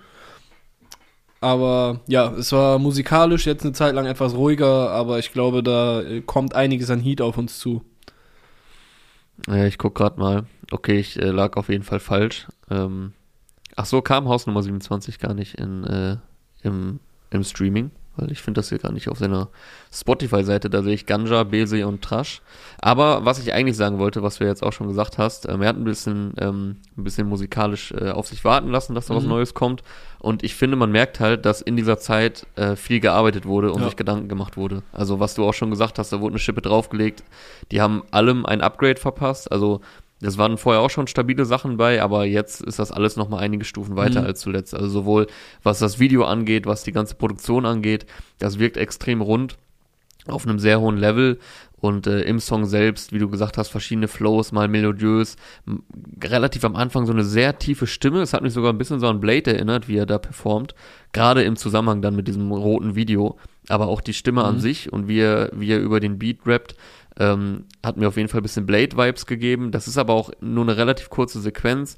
[1.40, 6.02] Aber ja, es war musikalisch jetzt eine Zeit lang etwas ruhiger, aber ich glaube, da
[6.26, 7.82] kommt einiges an Heat auf uns zu.
[9.48, 10.46] Ja, ich guck gerade mal.
[10.70, 12.46] Okay, ich äh, lag auf jeden Fall falsch.
[12.70, 13.12] Ähm,
[13.76, 16.16] ach so, kam Haus Nummer 27 gar nicht in, äh,
[16.62, 17.00] im,
[17.30, 19.48] im Streaming weil ich finde das hier gar nicht auf seiner
[19.92, 20.68] Spotify-Seite.
[20.68, 22.42] Da sehe ich Ganja, Bese und Trash.
[22.78, 25.68] Aber was ich eigentlich sagen wollte, was du jetzt auch schon gesagt hast, ähm, er
[25.68, 29.18] hat ein bisschen, ähm, ein bisschen musikalisch äh, auf sich warten lassen, dass da mhm.
[29.18, 29.82] was Neues kommt.
[30.18, 33.80] Und ich finde, man merkt halt, dass in dieser Zeit äh, viel gearbeitet wurde und
[33.80, 33.86] ja.
[33.86, 34.82] sich Gedanken gemacht wurde.
[34.92, 37.24] Also was du auch schon gesagt hast, da wurde eine Schippe draufgelegt.
[37.72, 39.50] Die haben allem ein Upgrade verpasst.
[39.50, 39.80] Also
[40.22, 43.64] das waren vorher auch schon stabile Sachen bei, aber jetzt ist das alles nochmal einige
[43.64, 44.26] Stufen weiter mhm.
[44.28, 44.74] als zuletzt.
[44.74, 45.26] Also sowohl
[45.62, 48.06] was das Video angeht, was die ganze Produktion angeht,
[48.38, 49.56] das wirkt extrem rund
[50.26, 51.38] auf einem sehr hohen Level
[51.82, 55.34] und äh, im Song selbst, wie du gesagt hast, verschiedene Flows, mal melodiös,
[56.22, 58.22] relativ am Anfang so eine sehr tiefe Stimme.
[58.22, 60.76] Es hat mich sogar ein bisschen so an Blade erinnert, wie er da performt,
[61.10, 63.36] gerade im Zusammenhang dann mit diesem roten Video,
[63.68, 64.46] aber auch die Stimme mhm.
[64.46, 66.76] an sich und wie er, wie er über den Beat rappt,
[67.18, 69.70] ähm, hat mir auf jeden Fall ein bisschen Blade-Vibes gegeben.
[69.70, 71.96] Das ist aber auch nur eine relativ kurze Sequenz.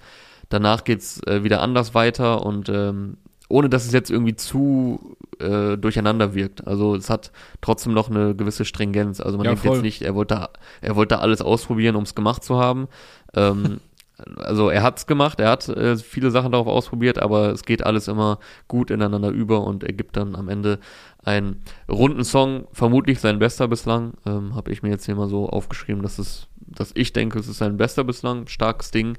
[0.48, 3.16] Danach geht's äh, wieder anders weiter und ähm,
[3.48, 6.66] ohne dass es jetzt irgendwie zu äh, durcheinander wirkt.
[6.66, 9.20] Also es hat trotzdem noch eine gewisse Stringenz.
[9.20, 9.77] Also man ja, denkt voll.
[9.77, 10.48] jetzt nicht, er wollte,
[10.81, 12.88] er wollte alles ausprobieren, um es gemacht zu haben.
[13.35, 13.81] Ähm,
[14.37, 18.08] also er hat's gemacht, er hat äh, viele Sachen darauf ausprobiert, aber es geht alles
[18.08, 20.78] immer gut ineinander über und er gibt dann am Ende
[21.22, 24.14] einen runden Song, vermutlich sein bester bislang.
[24.26, 27.48] Ähm, Habe ich mir jetzt hier mal so aufgeschrieben, dass es, dass ich denke, es
[27.48, 29.18] ist sein bester bislang, starkes Ding.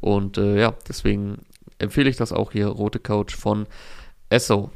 [0.00, 1.38] Und äh, ja, deswegen
[1.78, 3.66] empfehle ich das auch hier, Rote Couch von
[4.28, 4.70] Esso.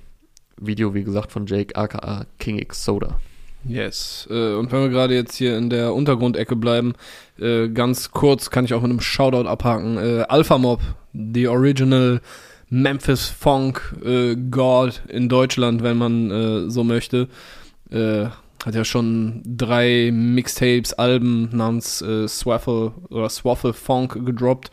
[0.58, 3.18] Video, wie gesagt, von Jake aka King X Soda.
[3.68, 4.28] Yes.
[4.30, 6.94] Äh, und wenn wir gerade jetzt hier in der Untergrundecke bleiben,
[7.38, 9.98] äh, ganz kurz kann ich auch mit einem Shoutout abhaken.
[9.98, 10.80] Äh, Alpha Mob,
[11.12, 12.20] the original
[12.68, 13.94] Memphis Funk
[14.50, 17.28] God in Deutschland, wenn man so möchte.
[17.92, 24.72] Hat ja schon drei Mixtapes, Alben namens Swaffle oder Swaffle Funk gedroppt.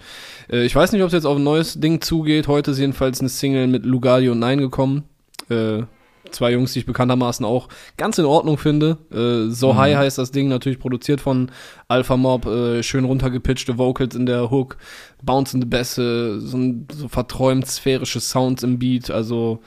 [0.49, 2.47] Ich weiß nicht, ob es jetzt auf ein neues Ding zugeht.
[2.47, 5.03] Heute ist jedenfalls eine Single mit Lugardio 9 gekommen.
[5.49, 5.83] Äh,
[6.33, 8.97] zwei Jungs, die ich bekanntermaßen auch ganz in Ordnung finde.
[9.11, 9.77] Äh, so mhm.
[9.77, 11.51] High heißt das Ding, natürlich produziert von
[11.87, 14.77] Alpha Mob, äh, schön runtergepitchte Vocals in der Hook,
[15.21, 16.57] bouncende Bässe, so,
[16.91, 19.09] so verträumt sphärische Sounds im Beat.
[19.09, 19.59] Also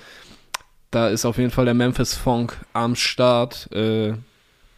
[0.90, 3.70] da ist auf jeden Fall der Memphis Funk am Start.
[3.72, 4.14] Äh,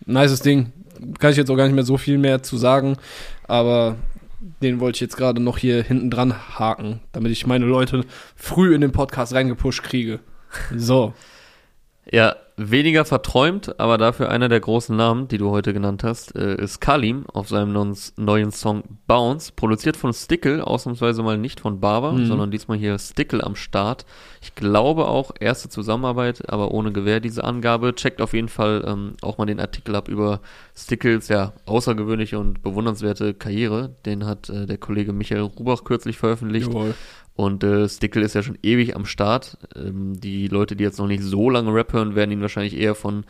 [0.07, 0.73] nices Ding.
[1.19, 2.97] Kann ich jetzt auch gar nicht mehr so viel mehr zu sagen,
[3.47, 3.97] aber
[4.63, 8.05] den wollte ich jetzt gerade noch hier hinten dran haken, damit ich meine Leute
[8.37, 10.21] früh in den Podcast reingepusht kriege.
[10.77, 11.15] So.
[12.11, 16.57] Ja, weniger verträumt, aber dafür einer der großen Namen, die du heute genannt hast, äh,
[16.57, 17.73] ist Kalim auf seinem
[18.17, 22.27] neuen Song Bounce, produziert von Stickle, ausnahmsweise mal nicht von Barber, mhm.
[22.27, 24.07] sondern diesmal hier Stickle am Start.
[24.41, 27.95] Ich glaube auch erste Zusammenarbeit, aber ohne Gewähr diese Angabe.
[27.95, 30.41] Checkt auf jeden Fall ähm, auch mal den Artikel ab über
[30.75, 33.95] Stickles, ja, außergewöhnliche und bewundernswerte Karriere.
[34.05, 36.69] Den hat äh, der Kollege Michael Rubach kürzlich veröffentlicht.
[36.69, 36.95] Jawohl.
[37.39, 39.59] Und äh, Stickle ist ja schon ewig am Start.
[39.77, 42.97] Ähm, die Leute, die jetzt noch nicht so lange Rap hören, werden ihn wahrscheinlich eher
[42.97, 43.25] von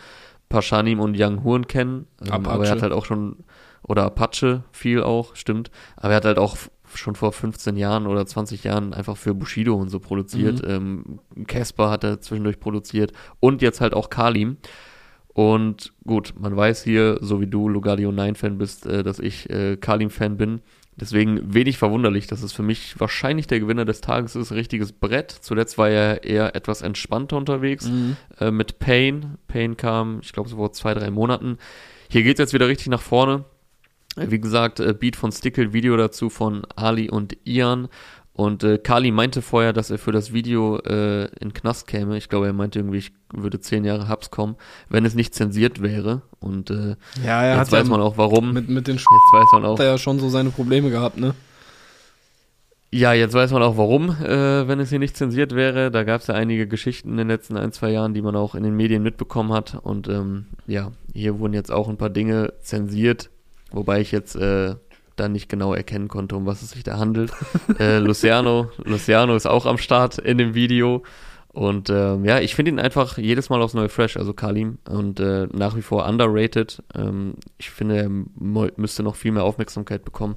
[0.49, 2.07] Pashanim und Young Horn kennen.
[2.25, 3.37] Ähm, aber er hat halt auch schon,
[3.83, 5.71] oder Apache viel auch, stimmt.
[5.99, 6.57] Aber er hat halt auch
[6.95, 10.67] schon vor 15 Jahren oder 20 Jahren einfach für Bushido und so produziert.
[10.67, 11.19] Mhm.
[11.47, 14.57] Casper ähm, hat er zwischendurch produziert und jetzt halt auch Kalim.
[15.39, 19.77] Und gut, man weiß hier, so wie du Lugardio 9-Fan bist, äh, dass ich äh,
[19.77, 20.63] Kalim-Fan bin.
[20.97, 24.51] Deswegen wenig verwunderlich, dass es für mich wahrscheinlich der Gewinner des Tages ist.
[24.51, 25.31] Richtiges Brett.
[25.31, 28.17] Zuletzt war er eher etwas entspannter unterwegs mhm.
[28.41, 29.39] äh, mit Pain.
[29.47, 31.59] Pain kam, ich glaube, so vor zwei, drei Monaten.
[32.11, 33.45] Hier geht es jetzt wieder richtig nach vorne.
[34.17, 37.87] Wie gesagt, äh, Beat von Stickle, Video dazu von Ali und Ian.
[38.39, 42.17] Und äh, Kali meinte vorher, dass er für das Video äh, in Knast käme.
[42.17, 44.55] Ich glaube, er meinte irgendwie, ich würde zehn Jahre Hubs kommen,
[44.89, 46.23] wenn es nicht zensiert wäre.
[46.39, 46.95] Und äh,
[47.27, 48.53] ja, er jetzt weiß ja man auch warum.
[48.53, 49.73] Mit, mit den jetzt weiß man auch.
[49.73, 51.35] Hat er ja schon so seine Probleme gehabt, ne?
[52.93, 55.91] Ja, jetzt weiß man auch warum, äh, wenn es hier nicht zensiert wäre.
[55.91, 58.55] Da gab es ja einige Geschichten in den letzten ein, zwei Jahren, die man auch
[58.55, 59.75] in den Medien mitbekommen hat.
[59.83, 63.31] Und ähm, ja, hier wurden jetzt auch ein paar Dinge zensiert,
[63.73, 64.77] wobei ich jetzt äh,
[65.21, 67.33] dann nicht genau erkennen konnte, um was es sich da handelt.
[67.79, 71.03] äh, Luciano, Luciano ist auch am Start in dem Video.
[71.49, 74.79] Und ähm, ja, ich finde ihn einfach jedes Mal aufs Neue fresh, also Kalim.
[74.89, 76.83] Und äh, nach wie vor underrated.
[76.95, 80.37] Ähm, ich finde, er müsste noch viel mehr Aufmerksamkeit bekommen.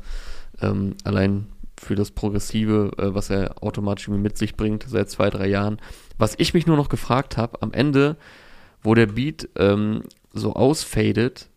[0.61, 1.47] Ähm, allein
[1.79, 5.77] für das Progressive, äh, was er automatisch mit sich bringt seit zwei, drei Jahren.
[6.17, 8.17] Was ich mich nur noch gefragt habe, am Ende,
[8.81, 11.50] wo der Beat ähm, so ausfadet,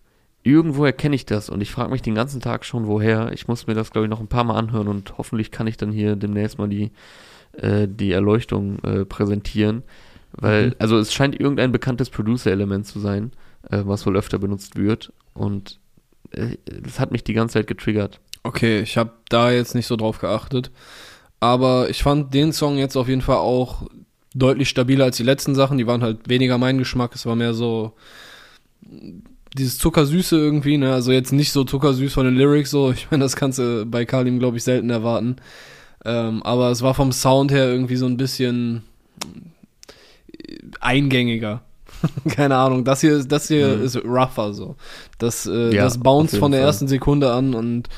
[0.44, 3.32] irgendwo erkenne ich das und ich frage mich den ganzen Tag schon, woher.
[3.32, 5.76] Ich muss mir das, glaube ich, noch ein paar Mal anhören und hoffentlich kann ich
[5.76, 6.92] dann hier demnächst mal die,
[7.54, 9.82] äh, die Erleuchtung äh, präsentieren.
[10.32, 10.74] Weil, mhm.
[10.78, 13.32] also es scheint irgendein bekanntes Producer-Element zu sein,
[13.70, 15.12] äh, was wohl öfter benutzt wird.
[15.32, 15.80] Und
[16.32, 18.20] äh, das hat mich die ganze Zeit getriggert.
[18.42, 20.70] Okay, ich habe da jetzt nicht so drauf geachtet.
[21.40, 23.88] Aber ich fand den Song jetzt auf jeden Fall auch
[24.34, 25.78] deutlich stabiler als die letzten Sachen.
[25.78, 27.14] Die waren halt weniger mein Geschmack.
[27.14, 27.94] Es war mehr so
[29.54, 30.92] dieses Zuckersüße irgendwie, ne?
[30.92, 32.90] Also jetzt nicht so zuckersüß von den Lyrics, so.
[32.92, 35.36] Ich meine, das kannst du bei Kalim, glaube ich, selten erwarten.
[36.04, 38.82] Ähm, aber es war vom Sound her irgendwie so ein bisschen
[40.80, 41.62] eingängiger.
[42.28, 43.84] Keine Ahnung, das hier, das hier mhm.
[43.84, 44.76] ist rougher so.
[45.18, 46.66] Das, äh, ja, das bounce von der Fall.
[46.66, 47.88] ersten Sekunde an und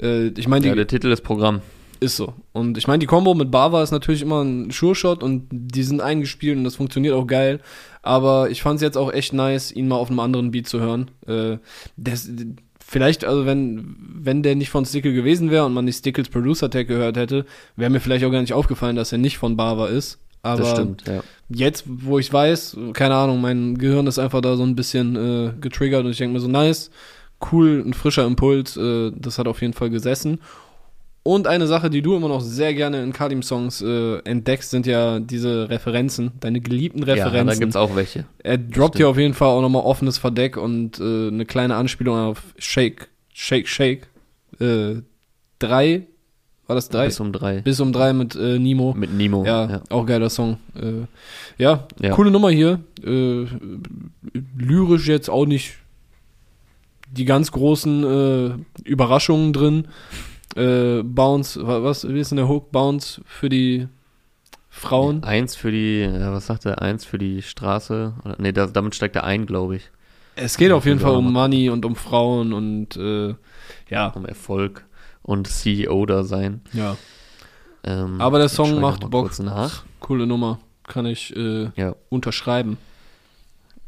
[0.00, 1.62] äh, ich meine, ja, der Titel ist Programm.
[2.00, 2.34] Ist so.
[2.52, 6.00] Und ich meine, die Combo mit Bava ist natürlich immer ein Sure-Shot und die sind
[6.00, 7.60] eingespielt und das funktioniert auch geil.
[8.02, 10.80] Aber ich fand es jetzt auch echt nice, ihn mal auf einem anderen Beat zu
[10.80, 11.10] hören.
[11.26, 11.58] Äh,
[11.96, 12.30] das,
[12.86, 16.70] vielleicht, also wenn, wenn der nicht von Stickle gewesen wäre und man nicht Stickles Producer
[16.70, 19.88] Tag gehört hätte, wäre mir vielleicht auch gar nicht aufgefallen, dass er nicht von Bava
[19.88, 20.18] ist.
[20.42, 21.22] Aber das stimmt, ja.
[21.48, 25.52] jetzt, wo ich weiß, keine Ahnung, mein Gehirn ist einfach da so ein bisschen äh,
[25.60, 26.90] getriggert und ich denke mir so, nice,
[27.50, 30.38] cool, ein frischer Impuls, äh, das hat auf jeden Fall gesessen.
[31.26, 35.18] Und eine Sache, die du immer noch sehr gerne in Kalim-Songs äh, entdeckst, sind ja
[35.18, 37.48] diese Referenzen, deine geliebten Referenzen.
[37.48, 38.26] Ja, da gibt's auch welche.
[38.44, 42.16] Er droppt hier auf jeden Fall auch nochmal offenes Verdeck und äh, eine kleine Anspielung
[42.16, 44.06] auf Shake, Shake, Shake.
[44.60, 45.02] Äh,
[45.58, 46.06] drei,
[46.68, 47.06] war das drei?
[47.06, 47.60] Bis um drei.
[47.60, 48.94] Bis um drei mit äh, Nemo.
[48.96, 49.44] Mit Nemo.
[49.44, 49.82] Ja, ja.
[49.90, 50.58] auch geiler Song.
[50.76, 51.08] Äh,
[51.60, 52.78] ja, ja, coole Nummer hier.
[53.04, 53.46] Äh,
[54.56, 55.74] lyrisch jetzt auch nicht
[57.10, 58.50] die ganz großen äh,
[58.84, 59.88] Überraschungen drin
[60.56, 62.72] äh, Bounce, was, wie ist denn der Hook?
[62.72, 63.88] Bounce für die
[64.68, 65.22] Frauen?
[65.22, 66.82] Eins für die, ja, was sagt er?
[66.82, 68.14] Eins für die Straße?
[68.38, 69.90] Ne, damit steigt er ein, glaube ich.
[70.34, 73.34] Es geht auf jeden Fall um Money und um Frauen und äh,
[73.88, 74.08] ja.
[74.08, 74.84] Um Erfolg
[75.22, 76.60] und CEO da sein.
[76.74, 76.96] Ja.
[77.84, 79.38] Ähm, Aber der Song macht Bock.
[79.38, 79.84] Nach.
[80.00, 80.58] Coole Nummer.
[80.86, 81.94] Kann ich äh, ja.
[82.10, 82.76] unterschreiben.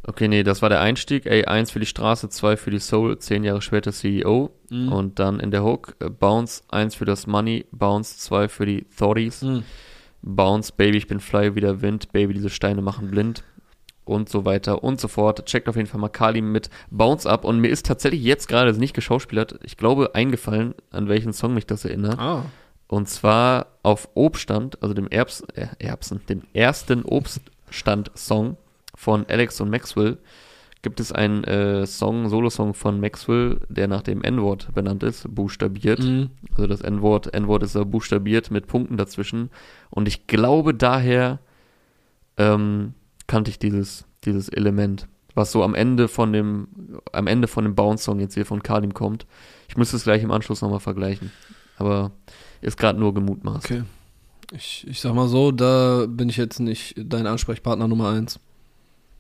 [0.05, 1.27] Okay, nee, das war der Einstieg.
[1.27, 4.51] Ey, eins für die Straße, zwei für die Soul, zehn Jahre später CEO.
[4.71, 4.93] Mhm.
[4.93, 8.87] Und dann in der Hook, äh, Bounce, eins für das Money, Bounce, zwei für die
[8.97, 9.43] Thoughties.
[9.43, 9.65] Mhm.
[10.23, 13.45] Bounce, Baby, ich bin fly wie der Wind, Baby, diese Steine machen blind.
[14.05, 15.45] und so weiter und so fort.
[15.45, 17.45] Checkt auf jeden Fall mal Kali mit Bounce Up.
[17.45, 21.53] Und mir ist tatsächlich jetzt gerade, also nicht geschauspielert, ich glaube, eingefallen, an welchen Song
[21.53, 22.19] mich das erinnert.
[22.19, 22.47] Ah.
[22.87, 28.57] Und zwar auf Obststand, also dem Erbs, äh, Erbsen, dem ersten Obststand-Song
[28.99, 30.19] von Alex und Maxwell
[30.83, 36.01] gibt es einen äh, Song, Solo-Song von Maxwell, der nach dem N-Wort benannt ist, buchstabiert.
[36.01, 36.31] Mhm.
[36.51, 39.51] Also das N-Wort, N-Wort ist ja buchstabiert mit Punkten dazwischen.
[39.91, 41.39] Und ich glaube daher
[42.37, 42.95] ähm,
[43.29, 46.67] kannte ich dieses, dieses Element, was so am Ende von dem,
[47.13, 49.27] am Ende von dem Bounce-Song jetzt hier von Kalim kommt.
[49.69, 51.31] Ich müsste es gleich im Anschluss nochmal vergleichen.
[51.77, 52.11] Aber
[52.61, 53.65] ist gerade nur gemutmaßt.
[53.65, 53.85] Okay.
[54.53, 58.41] Ich, ich sag mal so, da bin ich jetzt nicht dein Ansprechpartner Nummer eins.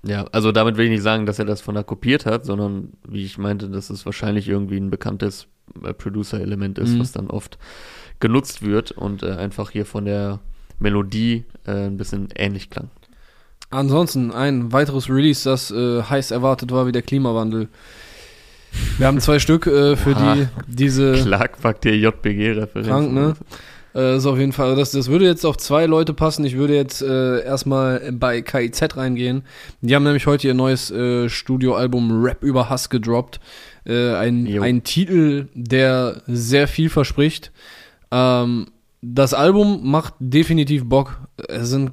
[0.04, 2.92] Ja, also damit will ich nicht sagen, dass er das von da kopiert hat, sondern
[3.06, 5.48] wie ich meinte, dass es wahrscheinlich irgendwie ein bekanntes
[5.82, 7.00] äh, Producer-Element ist, mhm.
[7.00, 7.58] was dann oft
[8.20, 10.40] genutzt wird und äh, einfach hier von der
[10.78, 12.90] Melodie äh, ein bisschen ähnlich klang.
[13.70, 17.68] Ansonsten ein weiteres Release, das äh, heiß erwartet war wie der Klimawandel.
[18.98, 20.34] Wir haben zwei Stück äh, für Oha.
[20.34, 22.86] die diese Klagpakt der JPG-Referenz.
[22.86, 23.34] Krank, ne?
[23.94, 26.44] Äh, ist auf jeden Fall, das, das würde jetzt auf zwei Leute passen.
[26.44, 29.44] Ich würde jetzt äh, erstmal bei KIZ reingehen.
[29.80, 33.40] Die haben nämlich heute ihr neues äh, Studioalbum Rap über Hass gedroppt.
[33.84, 37.52] Äh, ein, ein Titel, der sehr viel verspricht.
[38.10, 38.66] Ähm,
[39.00, 41.20] das Album macht definitiv Bock.
[41.48, 41.92] Es sind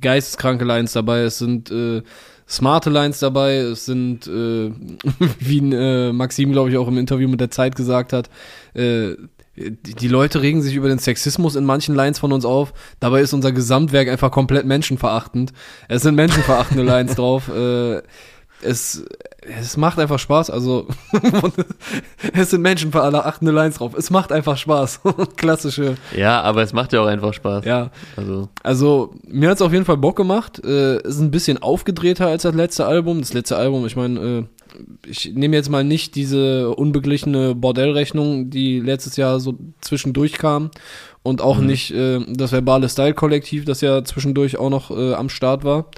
[0.00, 2.02] geisteskranke Lines dabei, es sind äh,
[2.48, 4.70] smarte Lines dabei, es sind, äh,
[5.38, 8.28] wie äh, Maxim, glaube ich, auch im Interview mit der Zeit gesagt hat,
[8.74, 9.14] äh,
[9.60, 12.72] die, Leute regen sich über den Sexismus in manchen Lines von uns auf.
[12.98, 15.52] Dabei ist unser Gesamtwerk einfach komplett menschenverachtend.
[15.88, 17.48] Es sind menschenverachtende Lines drauf.
[17.48, 18.02] Äh,
[18.62, 19.04] es,
[19.40, 20.50] es macht einfach Spaß.
[20.50, 20.86] Also,
[22.32, 23.94] es sind Menschen für alle achtende Lines drauf.
[23.96, 25.00] Es macht einfach Spaß.
[25.36, 25.96] Klassische.
[26.16, 27.64] Ja, aber es macht ja auch einfach Spaß.
[27.64, 27.90] Ja.
[28.16, 30.62] Also, also mir hat es auf jeden Fall Bock gemacht.
[30.64, 33.20] Äh, ist ein bisschen aufgedrehter als das letzte Album.
[33.20, 34.44] Das letzte Album, ich meine, äh,
[35.06, 40.70] ich nehme jetzt mal nicht diese unbeglichene Bordellrechnung, die letztes Jahr so zwischendurch kam.
[41.22, 41.66] Und auch mhm.
[41.66, 45.90] nicht äh, das verbale Style-Kollektiv, das ja zwischendurch auch noch äh, am Start war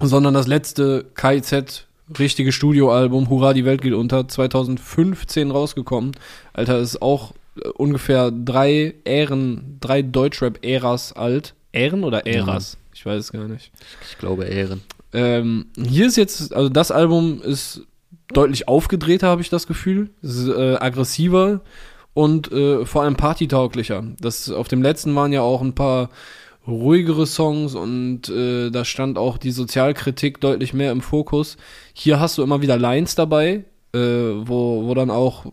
[0.00, 1.86] sondern das letzte KIZ
[2.18, 6.12] richtige Studioalbum Hurra, die Welt geht unter, 2015 rausgekommen.
[6.52, 11.54] Alter, ist auch äh, ungefähr drei Ähren, drei Deutschrap-Äras alt.
[11.72, 12.74] Ähren oder Äras?
[12.74, 12.80] Mhm.
[12.94, 13.70] Ich weiß es gar nicht.
[14.10, 14.82] Ich glaube Ähren.
[15.12, 17.82] Ähm, hier ist jetzt, also das Album ist
[18.28, 20.10] deutlich aufgedrehter, habe ich das Gefühl.
[20.22, 21.60] Ist, äh, aggressiver
[22.14, 24.04] und äh, vor allem partytauglicher.
[24.20, 26.10] Das auf dem letzten waren ja auch ein paar
[26.66, 31.56] ruhigere Songs und äh, da stand auch die Sozialkritik deutlich mehr im Fokus.
[31.92, 35.46] Hier hast du immer wieder Lines dabei, äh, wo, wo dann auch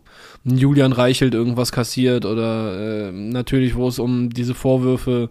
[0.44, 5.30] Julian Reichelt irgendwas kassiert oder äh, natürlich, wo es um diese Vorwürfe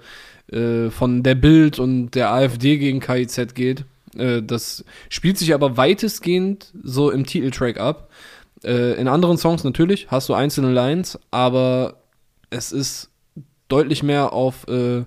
[0.51, 3.85] äh, von der Bild und der AfD gegen KIZ geht.
[4.15, 8.09] Äh, das spielt sich aber weitestgehend so im Titeltrack ab.
[8.63, 12.01] Äh, in anderen Songs natürlich hast du einzelne Lines, aber
[12.49, 13.09] es ist
[13.67, 15.03] deutlich mehr auf äh,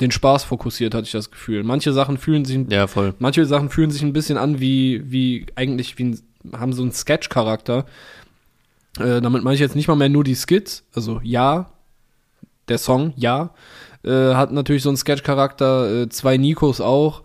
[0.00, 1.64] den Spaß fokussiert, hatte ich das Gefühl.
[1.64, 3.14] Manche Sachen fühlen sich, ja, voll.
[3.18, 6.20] manche Sachen fühlen sich ein bisschen an wie, wie eigentlich, wie ein,
[6.52, 7.86] haben so einen Sketch-Charakter.
[8.98, 11.70] Äh, damit meine ich jetzt nicht mal mehr nur die Skits, also ja,
[12.68, 13.50] der Song, ja,
[14.04, 17.22] äh, hat natürlich so einen Sketch-Charakter, äh, zwei Nikos auch,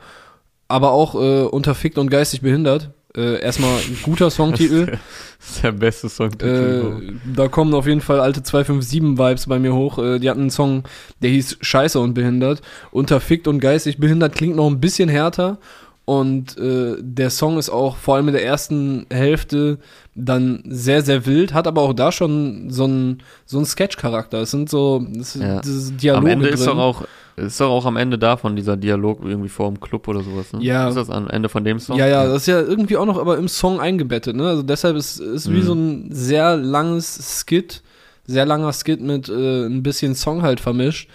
[0.70, 2.92] aber auch äh, unterfickt und geistig behindert.
[3.18, 4.98] Äh, erstmal ein guter Songtitel.
[5.40, 7.02] Das ist der beste Songtitel.
[7.02, 9.98] Äh, da kommen auf jeden Fall alte 257-Vibes bei mir hoch.
[9.98, 10.84] Äh, die hatten einen Song,
[11.22, 12.62] der hieß Scheiße und behindert.
[12.92, 15.58] Unterfickt und geistig behindert klingt noch ein bisschen härter.
[16.04, 19.78] Und äh, der Song ist auch vor allem in der ersten Hälfte
[20.14, 24.42] dann sehr, sehr wild, hat aber auch da schon so einen so Sketch-Charakter.
[24.42, 25.62] Es sind so das, ja.
[25.62, 26.18] Dialoge.
[26.18, 26.54] Am Ende drin.
[26.56, 27.04] ist doch auch
[27.46, 30.64] ist doch auch am Ende davon dieser Dialog irgendwie vor dem Club oder sowas, ne?
[30.64, 30.88] Ja.
[30.88, 31.98] Ist das am Ende von dem Song?
[31.98, 34.48] Ja, ja, das ist ja irgendwie auch noch aber im Song eingebettet, ne?
[34.48, 35.54] Also deshalb ist es mhm.
[35.54, 37.82] wie so ein sehr langes Skit,
[38.26, 41.10] sehr langer Skit mit äh, ein bisschen Song halt vermischt.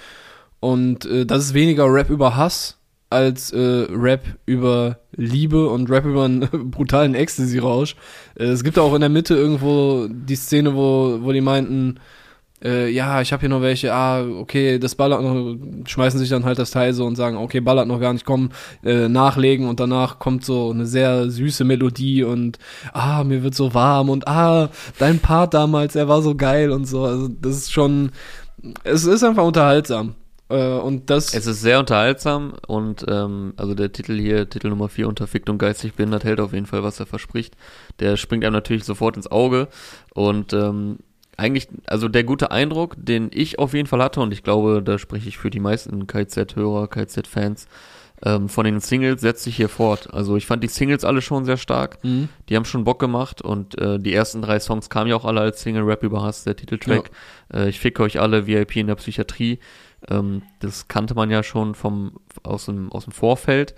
[0.61, 2.79] Und äh, das ist weniger Rap über Hass
[3.11, 7.97] als äh, Rap über Liebe und Rap über einen brutalen Ecstasy-Rausch.
[8.35, 12.01] Äh, es gibt auch in der Mitte irgendwo die Szene, wo, wo die meinten,
[12.63, 16.45] äh, ja, ich habe hier noch welche, ah, okay, das ballert noch, schmeißen sich dann
[16.45, 18.51] halt das Teil so und sagen, okay, ballert noch gar nicht, komm,
[18.85, 22.59] äh, nachlegen und danach kommt so eine sehr süße Melodie und
[22.93, 26.87] ah, mir wird so warm und ah, dein Part damals, er war so geil und
[26.87, 27.05] so.
[27.05, 28.13] Also das ist schon,
[28.85, 30.15] es ist einfach unterhaltsam.
[30.49, 34.89] Äh, und das es ist sehr unterhaltsam und ähm, also der Titel hier, Titel Nummer
[34.89, 37.57] 4, Unterfickt und geistig behindert, hält auf jeden Fall, was er verspricht.
[37.99, 39.69] Der springt einem natürlich sofort ins Auge
[40.13, 40.99] und ähm,
[41.37, 44.99] eigentlich, also der gute Eindruck, den ich auf jeden Fall hatte, und ich glaube, da
[44.99, 47.67] spreche ich für die meisten KZ-Hörer, KZ-Fans,
[48.25, 50.13] ähm, von den Singles setzt sich hier fort.
[50.13, 52.03] Also ich fand die Singles alle schon sehr stark.
[52.03, 52.29] Mhm.
[52.49, 55.41] Die haben schon Bock gemacht und äh, die ersten drei Songs kamen ja auch alle
[55.41, 57.11] als Single Rap über Hass, der Titeltrack.
[57.53, 57.65] Ja.
[57.65, 59.59] Äh, ich ficke euch alle, VIP in der Psychiatrie.
[60.09, 62.13] Ähm, das kannte man ja schon vom,
[62.43, 63.75] aus, dem, aus dem Vorfeld.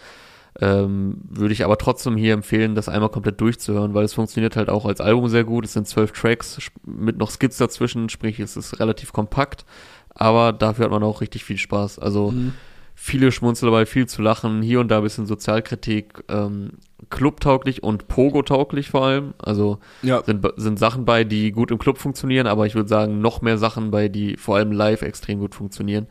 [0.61, 4.71] Ähm, würde ich aber trotzdem hier empfehlen, das einmal komplett durchzuhören, weil es funktioniert halt
[4.71, 5.67] auch als Album sehr gut.
[5.67, 9.67] Es sind zwölf Tracks mit noch Skits dazwischen, sprich es ist relativ kompakt,
[10.11, 11.99] aber dafür hat man auch richtig viel Spaß.
[11.99, 12.55] Also mhm.
[12.95, 16.71] viele Schmunzel dabei, viel zu lachen, hier und da ein bisschen Sozialkritik, ähm,
[17.11, 19.35] clubtauglich und Pogo-tauglich vor allem.
[19.37, 20.23] Also ja.
[20.25, 23.59] sind, sind Sachen bei, die gut im Club funktionieren, aber ich würde sagen, noch mehr
[23.59, 26.07] Sachen bei, die vor allem live extrem gut funktionieren.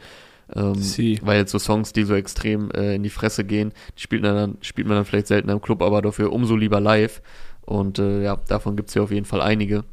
[0.53, 0.75] Ähm,
[1.21, 4.35] weil jetzt so Songs, die so extrem äh, in die Fresse gehen, die spielt man,
[4.35, 7.21] dann, spielt man dann vielleicht selten im Club, aber dafür umso lieber live.
[7.61, 9.83] Und äh, ja, davon gibt's ja auf jeden Fall einige.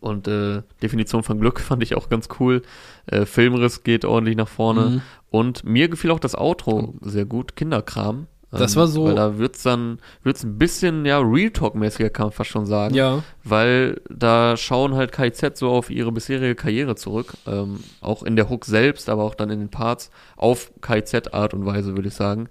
[0.00, 2.62] Und äh, Definition von Glück fand ich auch ganz cool.
[3.06, 4.86] Äh, Filmriss geht ordentlich nach vorne.
[4.86, 5.02] Mhm.
[5.30, 7.56] Und mir gefiel auch das Outro sehr gut.
[7.56, 8.26] Kinderkram.
[8.52, 9.04] Das war ähm, so.
[9.04, 12.94] Weil da wird's dann, wird's ein bisschen, ja, Real Talk-mäßiger, kann man fast schon sagen.
[12.94, 13.22] Ja.
[13.44, 17.34] Weil da schauen halt KIZ so auf ihre bisherige Karriere zurück.
[17.46, 20.10] Ähm, auch in der Hook selbst, aber auch dann in den Parts.
[20.36, 22.48] Auf KIZ-Art und Weise, würde ich sagen.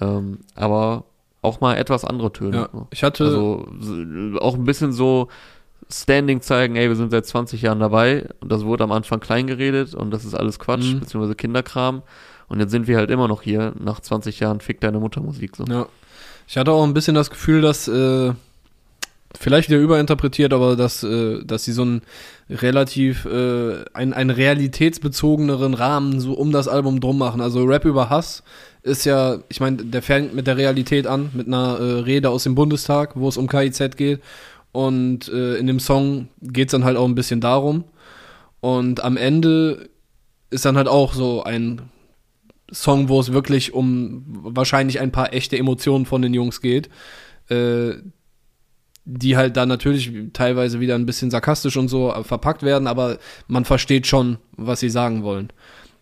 [0.00, 1.04] Ähm, aber
[1.42, 2.68] auch mal etwas andere Töne.
[2.72, 3.24] Ja, ich hatte.
[3.24, 3.66] Also
[4.38, 5.28] auch ein bisschen so
[5.90, 8.28] Standing zeigen, ey, wir sind seit 20 Jahren dabei.
[8.40, 11.00] Und das wurde am Anfang klein geredet und das ist alles Quatsch, mhm.
[11.00, 12.02] beziehungsweise Kinderkram.
[12.52, 15.56] Und jetzt sind wir halt immer noch hier, nach 20 Jahren Fick deine Mutter Musik.
[15.56, 15.64] So.
[15.64, 15.86] Ja.
[16.46, 18.34] Ich hatte auch ein bisschen das Gefühl, dass, äh,
[19.40, 22.02] vielleicht wieder überinterpretiert, aber dass, äh, dass sie so einen
[22.50, 27.40] relativ, äh, einen, realitätsbezogeneren Rahmen so um das Album drum machen.
[27.40, 28.42] Also Rap über Hass
[28.82, 32.42] ist ja, ich meine, der fängt mit der Realität an, mit einer äh, Rede aus
[32.42, 34.20] dem Bundestag, wo es um KIZ geht.
[34.72, 37.84] Und äh, in dem Song geht es dann halt auch ein bisschen darum.
[38.60, 39.88] Und am Ende
[40.50, 41.80] ist dann halt auch so ein
[42.72, 46.88] Song, wo es wirklich um wahrscheinlich ein paar echte Emotionen von den Jungs geht,
[47.48, 47.94] äh,
[49.04, 53.18] die halt dann natürlich teilweise wieder ein bisschen sarkastisch und so verpackt werden, aber
[53.48, 55.48] man versteht schon, was sie sagen wollen.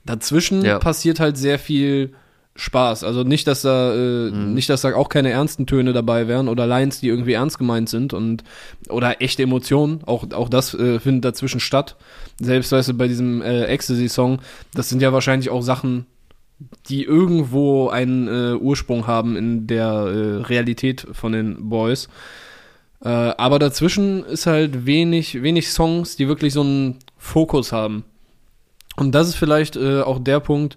[0.05, 0.79] Dazwischen ja.
[0.79, 2.13] passiert halt sehr viel
[2.57, 3.05] Spaß.
[3.05, 4.55] Also nicht, dass da äh, mhm.
[4.55, 7.89] nicht, dass da auch keine ernsten Töne dabei wären oder Lines, die irgendwie ernst gemeint
[7.89, 8.45] sind und
[8.89, 10.03] oder echte Emotionen.
[10.05, 11.97] Auch auch das äh, findet dazwischen statt.
[12.39, 14.41] Selbst weißt du bei diesem äh, Ecstasy-Song,
[14.75, 16.07] das sind ja wahrscheinlich auch Sachen,
[16.89, 22.09] die irgendwo einen äh, Ursprung haben in der äh, Realität von den Boys.
[23.03, 28.05] Äh, aber dazwischen ist halt wenig, wenig Songs, die wirklich so einen Fokus haben.
[28.97, 30.77] Und das ist vielleicht äh, auch der Punkt,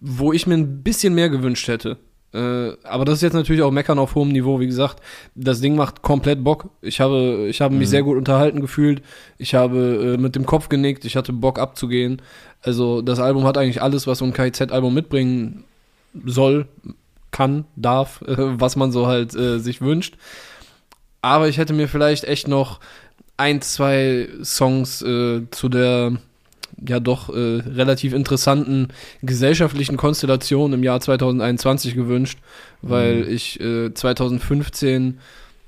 [0.00, 1.98] wo ich mir ein bisschen mehr gewünscht hätte.
[2.36, 4.60] Äh, aber das ist jetzt natürlich auch Meckern auf hohem Niveau.
[4.60, 5.02] Wie gesagt,
[5.34, 6.68] das Ding macht komplett Bock.
[6.82, 7.90] Ich habe, ich habe mich mhm.
[7.90, 9.02] sehr gut unterhalten gefühlt.
[9.38, 11.04] Ich habe äh, mit dem Kopf genickt.
[11.06, 12.20] Ich hatte Bock abzugehen.
[12.62, 15.64] Also das Album hat eigentlich alles, was so ein KIZ-Album mitbringen
[16.24, 16.66] soll,
[17.30, 20.16] kann, darf, äh, was man so halt äh, sich wünscht.
[21.22, 22.80] Aber ich hätte mir vielleicht echt noch
[23.38, 26.18] ein, zwei Songs äh, zu der
[26.86, 28.88] ja doch äh, relativ interessanten
[29.22, 32.38] gesellschaftlichen Konstellation im Jahr 2021 gewünscht,
[32.82, 33.30] weil mhm.
[33.30, 35.18] ich äh, 2015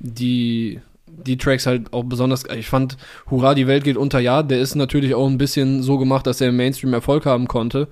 [0.00, 0.80] die
[1.24, 2.96] die Tracks halt auch besonders, ich fand
[3.30, 6.40] Hurra, die Welt geht unter, ja, der ist natürlich auch ein bisschen so gemacht, dass
[6.40, 7.88] er im Mainstream Erfolg haben konnte,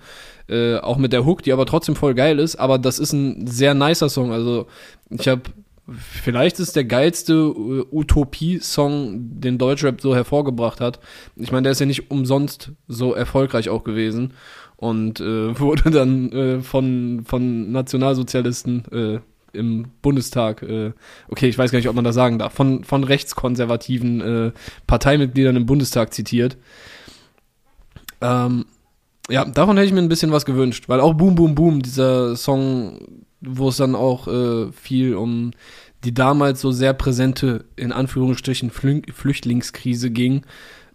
[0.49, 3.47] äh, auch mit der Hook, die aber trotzdem voll geil ist, aber das ist ein
[3.47, 4.67] sehr nicer Song, also
[5.11, 5.43] ich habe
[5.89, 10.99] Vielleicht ist der geilste äh, Utopie-Song, den Deutschrap so hervorgebracht hat.
[11.37, 14.35] Ich meine, der ist ja nicht umsonst so erfolgreich auch gewesen
[14.77, 19.21] und äh, wurde dann äh, von, von Nationalsozialisten äh,
[19.53, 20.93] im Bundestag, äh,
[21.29, 24.53] okay, ich weiß gar nicht, ob man das sagen darf, von, von rechtskonservativen äh,
[24.87, 26.57] Parteimitgliedern im Bundestag zitiert.
[28.21, 28.67] Ähm,
[29.29, 32.37] ja, davon hätte ich mir ein bisschen was gewünscht, weil auch Boom Boom Boom, dieser
[32.37, 35.53] Song wo es dann auch äh, viel um
[36.05, 40.43] die damals so sehr präsente, in Anführungsstrichen, Flü Flüchtlingskrise ging.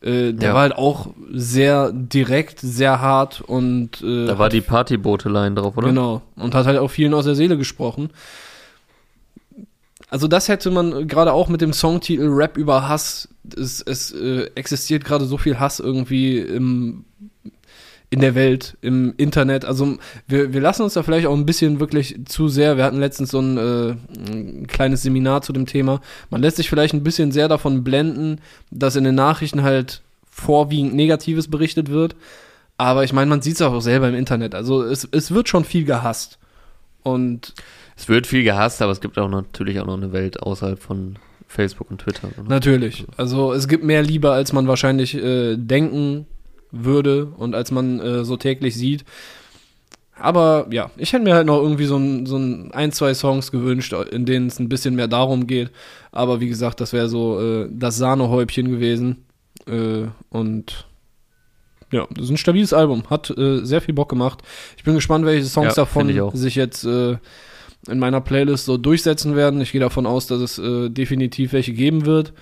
[0.02, 0.54] Äh, der ja.
[0.54, 5.90] war halt auch sehr direkt, sehr hart und äh, Da war die Partybote-Line drauf, oder?
[5.90, 6.22] Genau.
[6.36, 8.10] Und hat halt auch vielen aus der Seele gesprochen.
[10.10, 13.30] Also das hätte man gerade auch mit dem Songtitel Rap über Hass.
[13.56, 17.06] Es, es äh, existiert gerade so viel Hass irgendwie im
[18.12, 19.64] in der Welt, im Internet.
[19.64, 19.98] Also
[20.28, 22.76] wir, wir lassen uns da vielleicht auch ein bisschen wirklich zu sehr.
[22.76, 23.96] Wir hatten letztens so ein, äh,
[24.30, 26.02] ein kleines Seminar zu dem Thema.
[26.30, 30.94] Man lässt sich vielleicht ein bisschen sehr davon blenden, dass in den Nachrichten halt vorwiegend
[30.94, 32.18] Negatives berichtet wird.
[32.78, 34.56] Aber ich meine, man sieht es auch selber im Internet.
[34.56, 36.38] Also es, es wird schon viel gehasst.
[37.04, 37.54] Und
[37.96, 41.16] es wird viel gehasst, aber es gibt auch natürlich auch noch eine Welt außerhalb von
[41.48, 42.28] Facebook und Twitter.
[42.38, 42.50] Oder?
[42.50, 43.06] Natürlich.
[43.16, 46.26] Also es gibt mehr Liebe, als man wahrscheinlich äh, denken
[46.72, 49.06] würde und als man äh, so täglich sieht.
[50.22, 53.52] Aber ja, ich hätte mir halt noch irgendwie so ein, so ein, ein zwei Songs
[53.52, 55.72] gewünscht, in denen es ein bisschen mehr darum geht.
[56.12, 59.26] Aber wie gesagt, das wäre so äh, das Sahnehäubchen gewesen.
[59.68, 60.86] Äh, und
[61.92, 63.04] ja, das ist ein stabiles Album.
[63.10, 64.40] Hat äh, sehr viel Bock gemacht.
[64.78, 67.18] Ich bin gespannt, welche Songs ja, davon sich jetzt äh,
[67.88, 69.60] in meiner Playlist so durchsetzen werden.
[69.60, 72.34] Ich gehe davon aus, dass es äh, definitiv welche geben wird.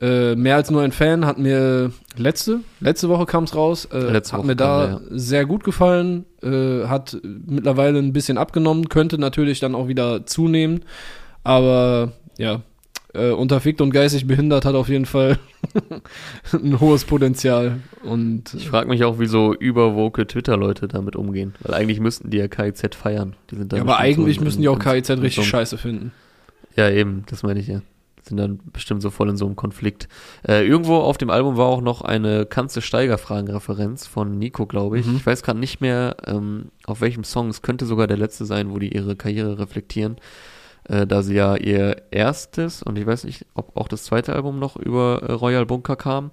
[0.00, 3.98] Äh, mehr als nur ein Fan hat mir letzte, letzte Woche kam es raus, äh,
[3.98, 5.18] letzte hat Woche mir da kam, ja.
[5.18, 10.86] sehr gut gefallen, äh, hat mittlerweile ein bisschen abgenommen, könnte natürlich dann auch wieder zunehmen,
[11.44, 12.62] aber ja,
[13.12, 15.38] äh, unterfickt und geistig behindert hat auf jeden Fall
[16.52, 17.80] ein hohes Potenzial.
[18.02, 22.48] Und ich frage mich auch, wieso überwoke Twitter-Leute damit umgehen, weil eigentlich müssten die ja
[22.48, 23.36] KIZ feiern.
[23.50, 26.12] Die sind ja, aber eigentlich so müssen die auch KIZ richtig scheiße finden.
[26.74, 27.82] Ja, eben, das meine ich ja
[28.30, 30.08] sind dann bestimmt so voll in so einem Konflikt.
[30.46, 35.06] Äh, irgendwo auf dem Album war auch noch eine Kanze Steiger-Fragen-Referenz von Nico, glaube ich.
[35.06, 35.16] Mhm.
[35.16, 37.48] Ich weiß gerade nicht mehr, ähm, auf welchem Song.
[37.48, 40.16] Es könnte sogar der letzte sein, wo die ihre Karriere reflektieren.
[40.84, 44.58] Äh, da sie ja ihr erstes und ich weiß nicht, ob auch das zweite Album
[44.58, 46.30] noch über äh, Royal Bunker kam.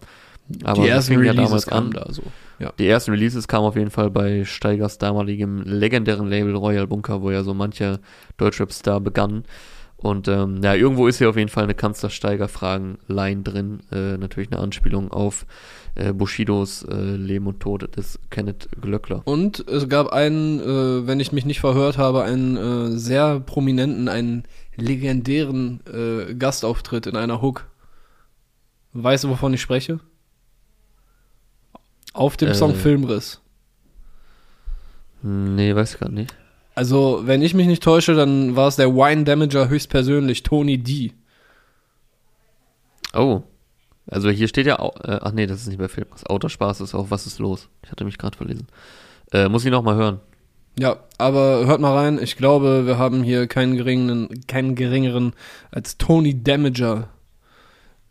[0.64, 2.24] Aber die ersten Releases ja damals kamen da so.
[2.60, 2.72] Ja.
[2.80, 7.30] Die ersten Releases kamen auf jeden Fall bei Steigers damaligem legendären Label Royal Bunker, wo
[7.30, 8.00] ja so mancher
[8.38, 9.44] Deutschrap-Star begann.
[9.98, 13.80] Und ähm, ja, irgendwo ist hier auf jeden Fall eine Kanzlersteiger-Fragen-Line drin.
[13.92, 15.48] Äh, natürlich eine Anspielung auf
[15.96, 19.24] äh, Bushidos äh, Leben und Tod des Kenneth Glöckler.
[19.26, 24.08] Und es gab einen, äh, wenn ich mich nicht verhört habe, einen äh, sehr prominenten,
[24.08, 24.44] einen
[24.76, 27.66] legendären äh, Gastauftritt in einer Hook.
[28.94, 30.00] Weißt du, wovon ich spreche?
[32.14, 33.42] Auf dem Song Filmriss.
[35.24, 36.36] Nee, weiß ich gar nicht.
[36.78, 41.12] Also, wenn ich mich nicht täusche, dann war es der Wine Damager höchstpersönlich, Tony D.
[43.16, 43.42] Oh.
[44.06, 46.06] Also hier steht ja, äh, ach nee, das ist nicht bei Film.
[46.12, 47.68] Das Autospaß ist auch, was ist los?
[47.84, 48.68] Ich hatte mich gerade verlesen.
[49.32, 50.20] Äh, muss ich noch mal hören.
[50.78, 52.22] Ja, aber hört mal rein.
[52.22, 55.34] Ich glaube, wir haben hier keinen geringeren, keinen geringeren
[55.72, 57.10] als Tony Damager,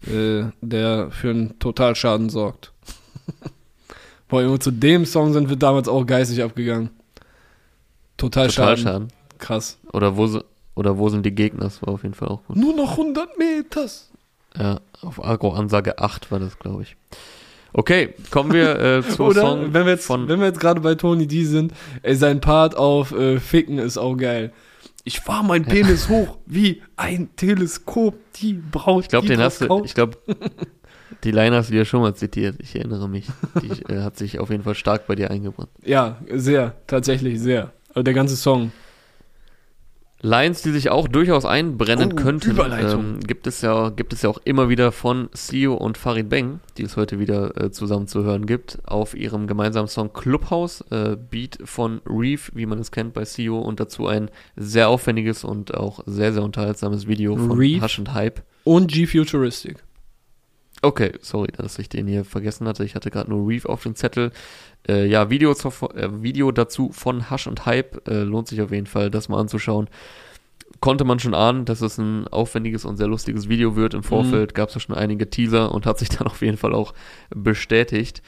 [0.09, 2.73] äh, der für einen Totalschaden sorgt.
[4.29, 6.91] Boah, zu dem Song sind wir damals auch geistig abgegangen.
[8.17, 8.85] Total, Total Schaden.
[8.85, 9.09] Schaden.
[9.39, 9.79] Krass.
[9.93, 10.41] Oder wo,
[10.75, 11.65] oder wo sind die Gegner?
[11.65, 12.57] Das war auf jeden Fall auch gut.
[12.57, 14.11] Nur noch 100 Meters.
[14.59, 16.97] Ja, auf Agro-Ansage 8 war das, glaube ich.
[17.73, 20.29] Okay, kommen wir äh, zum Oder, Song wenn wir jetzt, von...
[20.29, 23.99] Wenn wir jetzt gerade bei Tony D sind, ey, sein Part auf äh, Ficken ist
[23.99, 24.53] auch geil.
[25.05, 29.85] Ich fahr mein Penis hoch wie ein Teleskop, die braucht Ich glaube, den hast du,
[29.85, 30.17] ich glaube,
[31.25, 33.27] die Line hast du ja schon mal zitiert, ich erinnere mich.
[33.63, 35.71] Die äh, hat sich auf jeden Fall stark bei dir eingebrannt.
[35.85, 37.73] Ja, sehr, tatsächlich sehr.
[37.97, 38.73] Also der ganze Song.
[40.21, 44.29] Lines, die sich auch durchaus einbrennen oh, könnten, ähm, gibt es ja gibt es ja
[44.29, 48.23] auch immer wieder von Sio und Farid Bang, die es heute wieder äh, zusammen zu
[48.23, 53.15] hören gibt, auf ihrem gemeinsamen Song Clubhouse, äh, Beat von Reef, wie man es kennt
[53.15, 57.83] bei Sio und dazu ein sehr aufwendiges und auch sehr sehr unterhaltsames Video von Reef
[57.83, 59.86] Hush and Hype und G Futuristic.
[60.83, 62.85] Okay, sorry, dass ich den hier vergessen hatte.
[62.85, 64.31] Ich hatte gerade nur Reef auf dem Zettel.
[64.89, 68.07] Äh, ja, Video, zu, äh, Video dazu von Hush und Hype.
[68.09, 69.89] Äh, lohnt sich auf jeden Fall, das mal anzuschauen.
[70.81, 73.95] Konnte man schon ahnen, dass es ein aufwendiges und sehr lustiges Video wird.
[73.95, 74.55] Im Vorfeld mhm.
[74.55, 76.93] gab es ja schon einige Teaser und hat sich dann auf jeden Fall auch
[77.35, 78.23] bestätigt.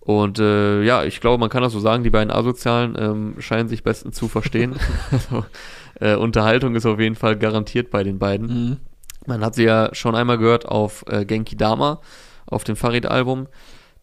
[0.00, 3.68] Und äh, ja, ich glaube, man kann das so sagen, die beiden Asozialen ähm, scheinen
[3.68, 4.76] sich bestens zu verstehen.
[5.10, 5.44] also,
[6.00, 8.46] äh, Unterhaltung ist auf jeden Fall garantiert bei den beiden.
[8.46, 8.76] Mhm.
[9.26, 12.00] Man hat sie ja schon einmal gehört auf äh, Genki Dama,
[12.46, 13.48] auf dem Farid-Album.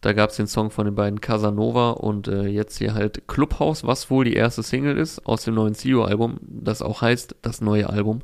[0.01, 3.85] Da gab es den Song von den beiden Casanova und äh, jetzt hier halt Clubhouse,
[3.85, 7.89] was wohl die erste Single ist aus dem neuen CEO-Album, das auch heißt das neue
[7.89, 8.21] Album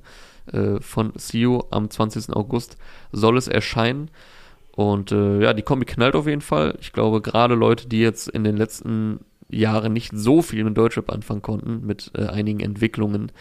[0.52, 2.36] äh, von CEO am 20.
[2.36, 2.78] August
[3.12, 4.12] soll es erscheinen.
[4.76, 6.76] Und äh, ja, die Kombi knallt auf jeden Fall.
[6.80, 9.20] Ich glaube, gerade Leute, die jetzt in den letzten
[9.50, 13.32] Jahren nicht so viel mit Deutschrap anfangen konnten, mit äh, einigen Entwicklungen,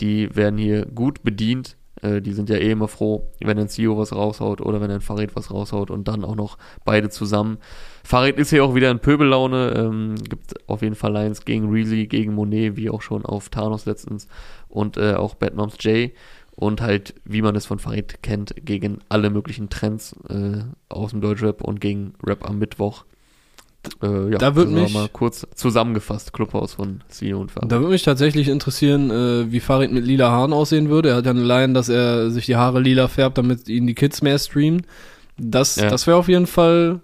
[0.00, 3.98] die werden hier gut bedient äh, die sind ja eh immer froh, wenn ein CEO
[3.98, 7.58] was raushaut oder wenn ein Farid was raushaut und dann auch noch beide zusammen.
[8.04, 12.06] Farid ist hier auch wieder in Pöbellaune, ähm, gibt auf jeden Fall Lines gegen Reezy,
[12.06, 14.28] gegen Monet, wie auch schon auf Thanos letztens
[14.68, 16.10] und äh, auch Bad Moms J
[16.58, 21.20] und halt, wie man es von Farid kennt, gegen alle möglichen Trends äh, aus dem
[21.20, 23.04] Deutschrap und gegen Rap am Mittwoch.
[24.02, 27.70] Äh, ja, da würde mich mal kurz zusammengefasst Clubhaus von CEO und Farid.
[27.70, 31.10] Da würde mich tatsächlich interessieren, äh, wie Farid mit lila Haaren aussehen würde.
[31.10, 33.94] Er hat ja eine Line, dass er sich die Haare lila färbt, damit ihn die
[33.94, 34.86] Kids mehr streamen.
[35.36, 35.88] Das, ja.
[35.88, 37.00] das wäre auf jeden Fall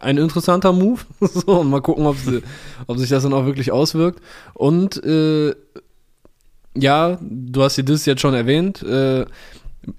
[0.00, 1.00] ein interessanter Move.
[1.20, 2.42] so, mal gucken, ob, sie,
[2.86, 4.20] ob sich das dann auch wirklich auswirkt.
[4.54, 5.54] Und äh,
[6.74, 8.82] ja, du hast dir das jetzt schon erwähnt.
[8.82, 9.26] Äh,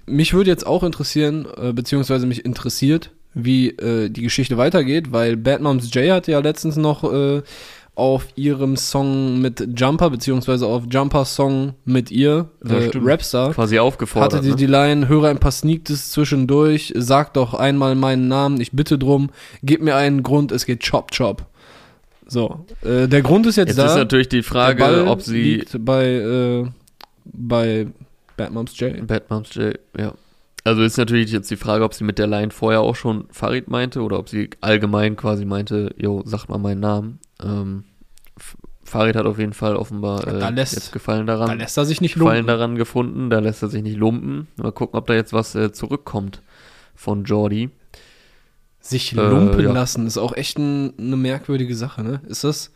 [0.06, 5.36] mich würde jetzt auch interessieren, äh, beziehungsweise mich interessiert, wie äh, die Geschichte weitergeht, weil
[5.36, 7.42] Bad Moms J hat ja letztens noch äh,
[7.94, 12.90] auf ihrem Song mit Jumper, beziehungsweise auf Jumper Song mit ihr, Ja, äh.
[12.94, 14.32] Rapstar, Quasi aufgefordert.
[14.32, 14.56] hatte die, ne?
[14.56, 19.30] die Line, höre ein paar Sneaktes zwischendurch, sag doch einmal meinen Namen, ich bitte drum,
[19.62, 21.46] gib mir einen Grund, es geht chop chop.
[22.26, 23.86] So, äh, der Grund ist jetzt, Jetzt da.
[23.86, 26.66] ist natürlich die Frage, ob sie liegt bei, äh,
[27.24, 27.88] bei
[28.36, 29.04] Bad Moms J.
[29.06, 30.14] Bad Moms J, ja.
[30.64, 33.68] Also ist natürlich jetzt die Frage, ob sie mit der Line vorher auch schon Farid
[33.68, 37.18] meinte oder ob sie allgemein quasi meinte, jo, sag mal meinen Namen.
[37.42, 37.84] Ähm,
[38.84, 41.84] Farid hat auf jeden Fall offenbar äh, Da lässt- jetzt Gefallen Da daran, lässt er
[41.86, 42.46] sich nicht Gefallen lumpen.
[42.48, 44.48] daran gefunden, da lässt er sich nicht lumpen.
[44.56, 46.42] Mal gucken, ob da jetzt was äh, zurückkommt
[46.94, 47.70] von Jordi.
[48.80, 49.72] Sich Äh, lumpen ja.
[49.72, 52.20] lassen ist auch echt ein, eine merkwürdige Sache, ne?
[52.26, 52.72] Ist das?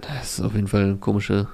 [0.00, 1.48] Das ist auf jeden Fall eine komische,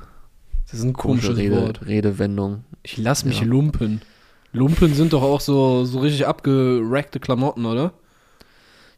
[0.67, 1.87] Das ist ein komische Rede, Wort.
[1.87, 2.65] Redewendung.
[2.83, 3.47] Ich lass mich Ja.
[3.47, 4.03] lumpen.
[4.53, 7.93] Lumpen sind doch auch so, so richtig abgerackte Klamotten, oder?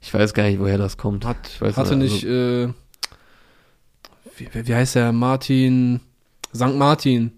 [0.01, 1.25] Ich weiß gar nicht, woher das kommt.
[1.25, 2.69] Hat, Ich weiß hatte nicht, nicht, äh,
[4.37, 5.13] wie, wie heißt der?
[5.13, 6.01] Martin,
[6.55, 6.75] St.
[6.75, 7.33] Martin.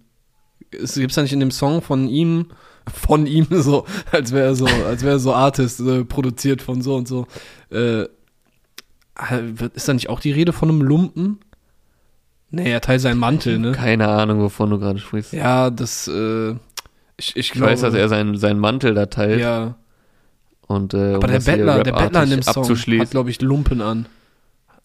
[0.72, 2.46] Es gibt's da nicht in dem Song von ihm,
[2.92, 6.82] von ihm so, als wäre er so, als wäre er so Artist, äh, produziert von
[6.82, 7.26] so und so.
[7.70, 8.06] Äh,
[9.30, 11.38] wird- ist da nicht auch die Rede von einem Lumpen?
[12.50, 13.72] Nee, er teilt seinen Mantel, ne?
[13.72, 15.32] Keine Ahnung, wovon du gerade sprichst.
[15.32, 16.54] Ja, das, äh,
[17.18, 17.72] ich, ich glaube.
[17.72, 19.40] weiß, dass er seinen, seinen Mantel da teilt.
[19.40, 19.76] Ja,
[20.66, 23.80] Und, äh, aber um der Bettler, der Bettler in dem Song hat, glaube ich, Lumpen
[23.80, 24.06] an.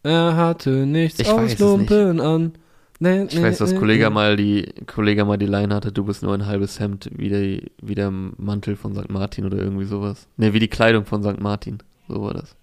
[0.04, 2.54] Er hatte nichts Ich aus Lumpen an.
[3.00, 4.10] Nee, Ich weiß, dass nee, Kollege nee.
[4.12, 7.62] mal die Kollege mal die Line hatte, du bist nur ein halbes Hemd, wie der,
[7.82, 9.10] wie der Mantel von St.
[9.10, 10.28] Martin oder irgendwie sowas.
[10.38, 11.40] Ne, wie die Kleidung von St.
[11.40, 11.80] Martin.
[12.08, 12.56] So war das.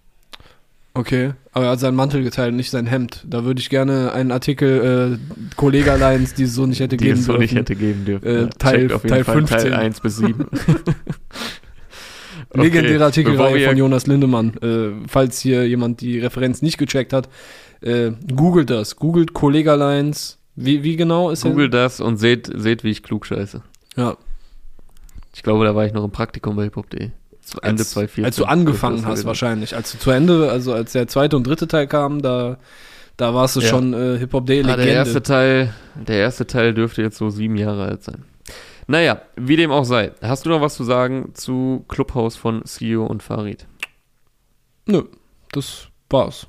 [0.99, 3.23] Okay, aber er hat seinen Mantel geteilt, nicht sein Hemd.
[3.29, 7.21] Da würde ich gerne einen Artikel äh, Kollega-Lines, die es so nicht hätte Die geben
[7.21, 7.43] es so dürfen.
[7.43, 8.27] nicht hätte geben dürfen.
[8.27, 9.59] Äh, Ja, Teil- auf jeden Teil Fall 15.
[9.59, 10.47] Teil 1 bis 7.
[12.55, 14.57] Legendäre Bevor Artikelreihe von Jonas Lindemann.
[14.61, 17.29] Äh, falls hier jemand die Referenz nicht gecheckt hat,
[17.81, 18.97] äh, googelt das.
[18.97, 20.39] Googelt Kollega-Lines.
[20.57, 21.43] Wie, wie genau ist?
[21.45, 23.63] Google das und seht, seht, wie ich klug scheiße.
[23.97, 24.17] Ja.
[25.35, 27.11] Ich glaube, da war ich noch im Praktikum bei hiphop.de.
[27.49, 28.25] Zu Ende als, 2014.
[28.25, 29.75] als du angefangen hast wahrscheinlich.
[29.75, 32.59] Als du zu Ende, also als der zweite und dritte Teil kam, da,
[33.17, 33.69] da warst du Ja.
[33.69, 34.73] schon äh, Hip-Hop-Day-Legende.
[34.83, 38.25] Ah, der erste Teil, der erste Teil dürfte jetzt so sieben Jahre alt sein.
[38.87, 40.13] Naja, wie dem auch sei.
[40.23, 43.67] Hast du noch was zu sagen zu Clubhouse von Sio und Farid?
[44.87, 45.03] Nö,
[45.53, 46.47] das war's.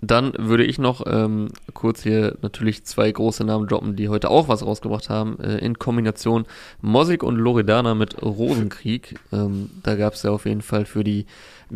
[0.00, 4.46] Dann würde ich noch ähm, kurz hier natürlich zwei große Namen droppen, die heute auch
[4.46, 6.46] was rausgebracht haben, äh, in Kombination
[6.80, 9.18] Mosik und Loredana mit Rosenkrieg.
[9.32, 11.26] Ähm, da gab es ja auf jeden Fall für die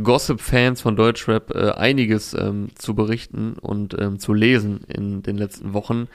[0.00, 5.72] Gossip-Fans von Deutschrap äh, einiges ähm, zu berichten und ähm, zu lesen in den letzten
[5.74, 6.06] Wochen.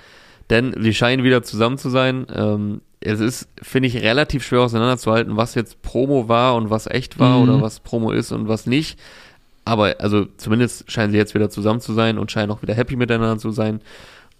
[0.49, 2.25] Denn sie scheinen wieder zusammen zu sein.
[2.33, 7.19] Ähm, es ist, finde ich, relativ schwer auseinanderzuhalten, was jetzt Promo war und was echt
[7.19, 7.43] war Mhm.
[7.49, 8.97] oder was Promo ist und was nicht.
[9.67, 12.95] Aber also zumindest scheinen sie jetzt wieder zusammen zu sein und scheinen auch wieder happy
[12.95, 13.81] miteinander zu sein.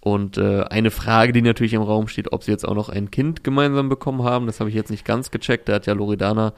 [0.00, 3.10] Und äh, eine Frage, die natürlich im Raum steht, ob sie jetzt auch noch ein
[3.10, 5.68] Kind gemeinsam bekommen haben, das habe ich jetzt nicht ganz gecheckt.
[5.68, 6.54] Da hat ja Loredana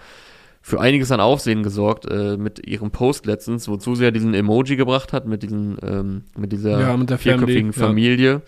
[0.62, 4.77] für einiges an Aufsehen gesorgt äh, mit ihrem Post letztens, wozu sie ja diesen Emoji
[4.77, 8.41] gebracht hat mit diesen ähm, mit dieser Ja, mit vierköpfigen Family, ja.
[8.41, 8.43] Familie.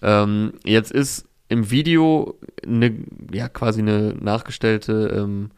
[0.00, 2.94] Ähm, jetzt ist im Video eine
[3.32, 5.50] ja quasi eine nachgestellte ähm,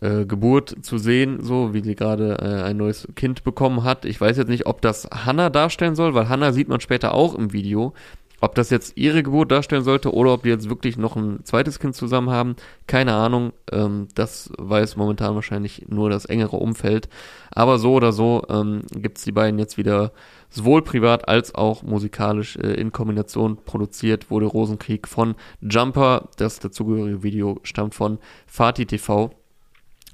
[0.00, 4.04] äh, Geburt zu sehen, so wie sie gerade äh, ein neues Kind bekommen hat.
[4.04, 7.34] Ich weiß jetzt nicht, ob das Hannah darstellen soll, weil Hannah sieht man später auch
[7.34, 7.94] im Video.
[8.40, 11.78] Ob das jetzt ihre Geburt darstellen sollte oder ob die jetzt wirklich noch ein zweites
[11.78, 13.54] Kind zusammen haben, keine Ahnung.
[13.72, 17.08] Ähm, das weiß momentan wahrscheinlich nur das engere Umfeld.
[17.52, 20.12] Aber so oder so ähm, gibt es die beiden jetzt wieder
[20.50, 26.28] sowohl privat als auch musikalisch äh, in Kombination produziert, wurde Rosenkrieg von Jumper.
[26.36, 29.30] Das dazugehörige Video stammt von Fatih TV.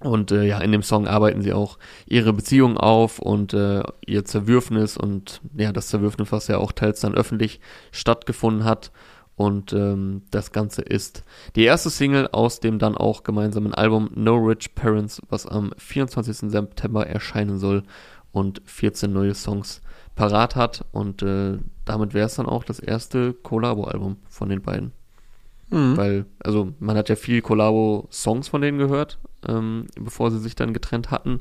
[0.00, 4.24] Und äh, ja, in dem Song arbeiten sie auch ihre Beziehung auf und äh, ihr
[4.24, 7.60] Zerwürfnis und ja, das Zerwürfnis, was ja auch teils dann öffentlich
[7.92, 8.92] stattgefunden hat.
[9.36, 11.22] Und ähm, das Ganze ist
[11.54, 16.50] die erste Single aus dem dann auch gemeinsamen Album No Rich Parents, was am 24.
[16.50, 17.82] September erscheinen soll
[18.32, 19.82] und 14 neue Songs
[20.14, 20.84] parat hat.
[20.92, 24.92] Und äh, damit wäre es dann auch das erste Collabo-Album von den beiden.
[25.70, 25.96] Mhm.
[25.96, 30.72] Weil, also man hat ja viel Collabo-Songs von denen gehört, ähm, bevor sie sich dann
[30.72, 31.40] getrennt hatten.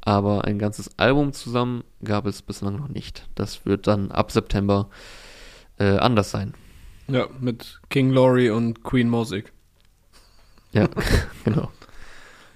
[0.00, 3.28] Aber ein ganzes Album zusammen gab es bislang noch nicht.
[3.34, 4.88] Das wird dann ab September
[5.78, 6.54] äh, anders sein.
[7.08, 9.52] Ja, mit King Laurie und Queen Mosik.
[10.72, 10.88] Ja,
[11.44, 11.70] genau.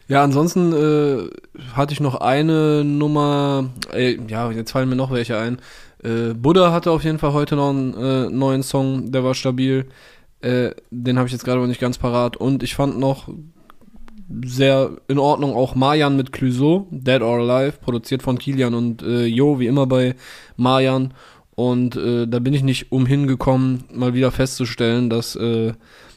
[0.08, 1.30] Ja, ansonsten äh,
[1.74, 5.60] hatte ich noch eine Nummer, äh, ja, jetzt fallen mir noch welche ein.
[6.02, 9.86] Äh, Buddha hatte auf jeden Fall heute noch einen äh, neuen Song, der war stabil.
[10.40, 12.36] Äh, den habe ich jetzt gerade aber nicht ganz parat.
[12.36, 13.28] Und ich fand noch
[14.44, 19.24] sehr in Ordnung auch Marjan mit Clouseau, Dead or Alive, produziert von Kilian und äh,
[19.24, 20.14] Jo, wie immer bei
[20.56, 21.14] Marjan.
[21.54, 25.74] Und äh, da bin ich nicht umhin gekommen, mal wieder festzustellen, dass äh,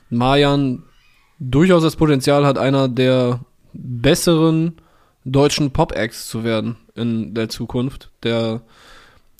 [0.09, 0.83] Mayan
[1.39, 3.41] durchaus das Potenzial hat, einer der
[3.73, 4.77] besseren
[5.25, 8.11] deutschen Pop-Acts zu werden in der Zukunft.
[8.23, 8.61] Der,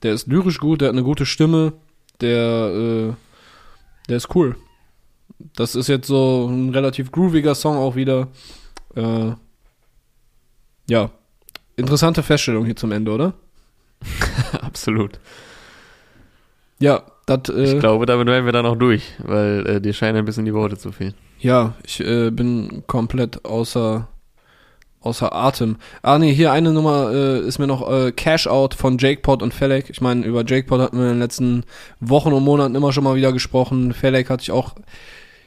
[0.02, 1.74] der ist lyrisch gut, der hat eine gute Stimme,
[2.20, 3.14] der, äh,
[4.10, 4.56] der ist cool.
[5.56, 8.28] Das ist jetzt so ein relativ grooviger Song auch wieder.
[8.96, 9.32] Äh,
[10.88, 11.10] ja,
[11.76, 13.34] interessante Feststellung hier zum Ende, oder?
[14.62, 15.20] Absolut.
[16.80, 17.50] Ja, das.
[17.50, 20.46] Äh, ich glaube, damit wären wir dann auch durch, weil äh, dir scheinen ein bisschen
[20.46, 21.14] die Worte zu fehlen.
[21.40, 24.08] Ja, ich äh, bin komplett außer
[25.04, 25.78] außer Atem.
[26.02, 29.54] Ah nee, hier eine Nummer äh, ist mir noch äh, Cash Out von Jakepot und
[29.54, 29.90] Felek.
[29.90, 31.64] Ich meine, über Jakepot hatten wir in den letzten
[32.00, 33.94] Wochen und Monaten immer schon mal wieder gesprochen.
[33.94, 34.76] Felek hatte ich auch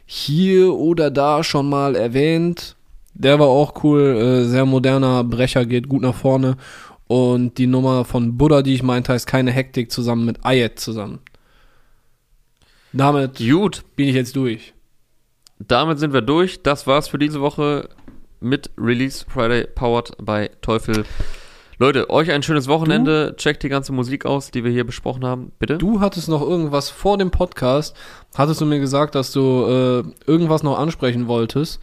[0.06, 2.76] hier oder da schon mal erwähnt.
[3.14, 6.56] Der war auch cool, äh, sehr moderner Brecher, geht gut nach vorne.
[7.08, 11.20] Und die Nummer von Buddha, die ich meinte, heißt keine Hektik zusammen mit Ayet zusammen.
[12.92, 13.84] Damit gut.
[13.96, 14.72] bin ich jetzt durch.
[15.58, 16.62] Damit sind wir durch.
[16.62, 17.88] Das war's für diese Woche
[18.40, 21.04] mit Release Friday powered by Teufel.
[21.78, 23.28] Leute, euch ein schönes Wochenende.
[23.28, 23.36] Du?
[23.36, 25.52] Checkt die ganze Musik aus, die wir hier besprochen haben.
[25.58, 25.76] Bitte.
[25.76, 27.94] Du hattest noch irgendwas vor dem Podcast.
[28.34, 31.80] Hattest du mir gesagt, dass du äh, irgendwas noch ansprechen wolltest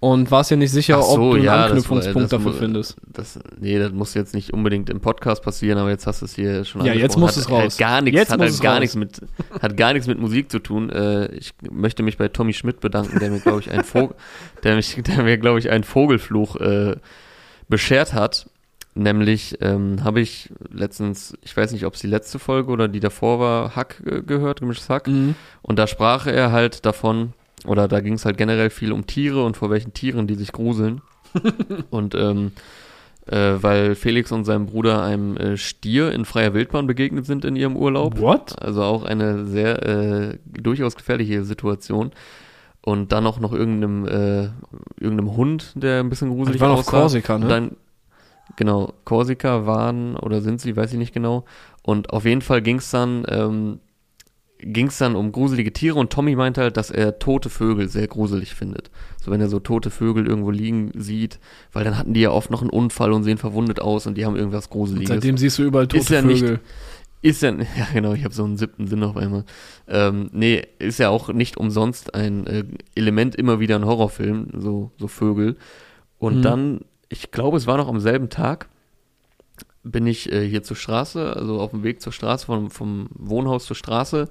[0.00, 2.96] und warst ja nicht sicher, so, ob du einen ja, Anknüpfungspunkt das, das, dafür findest.
[3.06, 6.34] Das, nee, das muss jetzt nicht unbedingt im Podcast passieren, aber jetzt hast du es
[6.34, 7.60] hier schon Ja, jetzt muss hat, es raus.
[7.60, 9.20] Halt gar nichts, jetzt hat halt gar nichts mit,
[9.60, 10.88] hat gar nichts mit Musik zu tun.
[10.88, 14.16] Äh, ich möchte mich bei Tommy Schmidt bedanken, der mir, glaube ich, einen Vogel,
[14.64, 16.96] der mich, der mir, glaube ich, einen Vogelfluch äh,
[17.68, 18.46] beschert hat.
[18.98, 22.98] Nämlich ähm, habe ich letztens, ich weiß nicht, ob es die letzte Folge oder die
[22.98, 25.06] davor war, Hack äh, gehört, gemischtes Hack.
[25.06, 25.36] Mhm.
[25.62, 27.32] Und da sprach er halt davon,
[27.64, 30.50] oder da ging es halt generell viel um Tiere und vor welchen Tieren die sich
[30.50, 31.00] gruseln.
[31.90, 32.50] und ähm,
[33.26, 37.54] äh, weil Felix und sein Bruder einem äh, Stier in freier Wildbahn begegnet sind in
[37.54, 38.18] ihrem Urlaub.
[38.18, 38.60] What?
[38.60, 42.10] Also auch eine sehr äh, durchaus gefährliche Situation.
[42.80, 44.48] Und dann auch noch irgendeinem, äh,
[45.00, 46.70] irgendeinem Hund, der ein bisschen gruselig war.
[46.70, 46.96] Waren aussah.
[46.96, 47.70] auf Korsika, ne?
[48.56, 51.44] Genau, Korsika waren oder sind sie, weiß ich nicht genau.
[51.82, 53.80] Und auf jeden Fall ging es dann ähm,
[54.60, 58.08] ging es dann um gruselige Tiere und Tommy meinte halt, dass er tote Vögel sehr
[58.08, 58.90] gruselig findet.
[59.22, 61.38] So wenn er so tote Vögel irgendwo liegen sieht,
[61.72, 64.26] weil dann hatten die ja oft noch einen Unfall und sehen verwundet aus und die
[64.26, 65.10] haben irgendwas Gruseliges.
[65.10, 66.50] Und seitdem siehst du überall tote ist ja Vögel.
[66.52, 66.60] Nicht,
[67.22, 69.44] ist ja, ja genau, ich habe so einen siebten Sinn auf einmal.
[69.86, 74.90] Ähm, nee, ist ja auch nicht umsonst ein äh, Element immer wieder in Horrorfilmen, so,
[74.98, 75.56] so Vögel.
[76.18, 76.42] Und mhm.
[76.42, 78.68] dann, ich glaube, es war noch am selben Tag,
[79.82, 83.66] bin ich äh, hier zur Straße, also auf dem Weg zur Straße, vom, vom Wohnhaus
[83.66, 84.28] zur Straße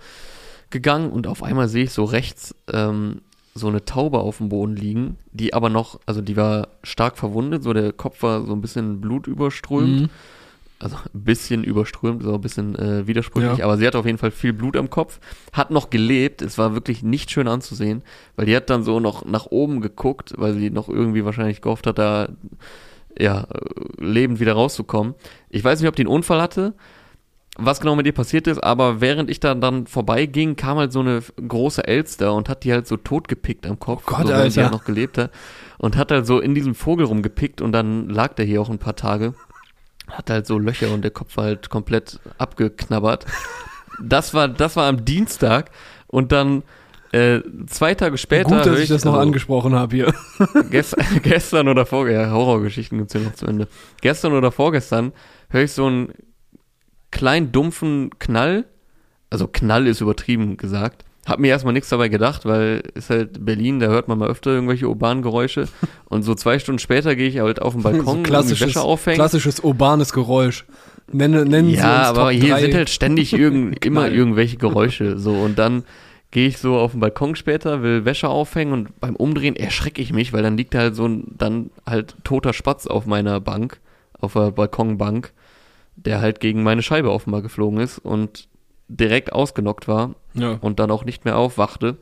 [0.70, 3.22] gegangen und auf einmal sehe ich so rechts ähm,
[3.56, 7.64] so eine Taube auf dem Boden liegen, die aber noch, also die war stark verwundet,
[7.64, 10.02] so der Kopf war so ein bisschen blutüberströmt.
[10.02, 10.10] Mhm.
[10.80, 13.66] Also ein bisschen überströmt, so ein bisschen äh, widersprüchlich, ja.
[13.66, 15.20] aber sie hat auf jeden Fall viel Blut am Kopf,
[15.52, 18.04] hat noch gelebt, es war wirklich nicht schön anzusehen,
[18.36, 21.88] weil die hat dann so noch nach oben geguckt, weil sie noch irgendwie wahrscheinlich gehofft
[21.88, 22.30] hat, da
[23.20, 23.48] ja,
[23.98, 25.16] lebend wieder rauszukommen.
[25.50, 26.76] Ich weiß nicht, ob die einen Unfall hatte,
[27.58, 31.00] was genau mit ihr passiert ist, aber während ich da dann vorbeiging, kam halt so
[31.00, 34.52] eine große Elster und hat die halt so totgepickt am Kopf, oh Gott, so, Alter.
[34.52, 35.32] sie halt noch gelebt hat.
[35.80, 38.80] Und hat halt so in diesem Vogel rumgepickt und dann lag der hier auch ein
[38.80, 39.34] paar Tage.
[40.08, 43.26] Hat halt so Löcher und der Kopf war halt komplett abgeknabbert.
[44.02, 45.72] Das war, das war am Dienstag
[46.08, 46.64] und dann
[47.12, 48.58] äh, zwei Tage später.
[48.58, 50.14] Gut, dass ich das noch also, angesprochen habe hier.
[50.70, 53.68] Gestern, gestern oder vorgestern, ja, Horrorgeschichten gibt's ja noch zu Ende.
[54.02, 55.14] Gestern oder vorgestern
[55.50, 56.14] höre ich so einen
[57.12, 58.66] kleinen dumpfen Knall.
[59.30, 61.06] Also Knall ist übertrieben gesagt.
[61.28, 64.52] Hab mir erstmal nichts dabei gedacht, weil ist halt Berlin, da hört man mal öfter
[64.52, 65.68] irgendwelche urbanen Geräusche.
[66.06, 69.18] Und so zwei Stunden später gehe ich halt auf den Balkon, so klassisches, Wäsche aufhängen.
[69.18, 70.66] Klassisches urbanes Geräusch.
[71.12, 72.62] Nenne, nennen ja, Sie uns aber hier 3.
[72.62, 75.18] sind halt ständig irgend, immer irgendwelche Geräusche.
[75.28, 75.84] So und dann
[76.32, 80.14] gehe ich so auf den Balkon später, will Wäsche aufhängen und beim Umdrehen erschrecke ich
[80.14, 83.80] mich, weil dann liegt halt so ein dann halt toter Spatz auf meiner Bank,
[84.20, 85.34] auf der Balkonbank,
[85.96, 88.48] der halt gegen meine Scheibe offenbar geflogen ist und
[88.88, 90.58] direkt ausgenockt war ja.
[90.62, 91.98] und dann auch nicht mehr aufwachte.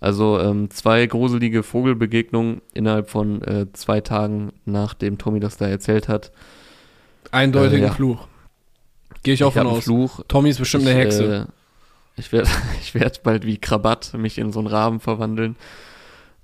[0.00, 6.08] Also ähm, zwei gruselige Vogelbegegnungen innerhalb von äh, zwei Tagen, nachdem Tommy das da erzählt
[6.08, 6.32] hat.
[7.30, 7.92] Eindeutigen äh, ja.
[7.92, 8.26] Fluch.
[9.22, 9.84] Gehe ich auch ich von aus.
[9.84, 10.22] Fluch.
[10.26, 11.48] Tommy ist bestimmt ich, eine Hexe.
[11.48, 11.52] Äh,
[12.16, 12.48] ich werde
[12.80, 15.56] ich werd bald wie Krabat mich in so einen Raben verwandeln.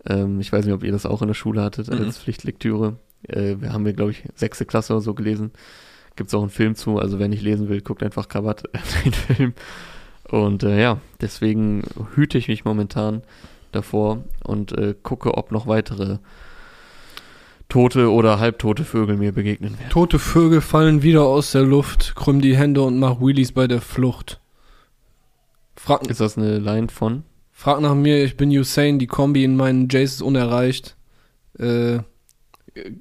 [0.06, 2.22] Ähm, ich weiß nicht, ob ihr das auch in der Schule hattet als mhm.
[2.22, 2.96] Pflichtlektüre.
[3.26, 5.52] Äh, wir haben wir, glaube ich, sechste Klasse oder so gelesen.
[6.14, 6.98] Gibt es auch einen Film zu.
[6.98, 8.64] Also wer nicht lesen will, guckt einfach Krabat,
[9.04, 9.54] den Film.
[10.30, 11.82] Und äh, ja, deswegen
[12.14, 13.22] hüte ich mich momentan
[13.72, 16.18] davor und äh, gucke, ob noch weitere
[17.68, 19.90] tote oder halbtote Vögel mir begegnen werden.
[19.90, 23.80] Tote Vögel fallen wieder aus der Luft, krümm die Hände und mach Wheelies bei der
[23.80, 24.40] Flucht.
[25.76, 27.24] Frag, ist das eine Line von?
[27.52, 30.96] Frag nach mir, ich bin Usain, die Kombi in meinen Jays ist unerreicht.
[31.58, 32.00] Äh,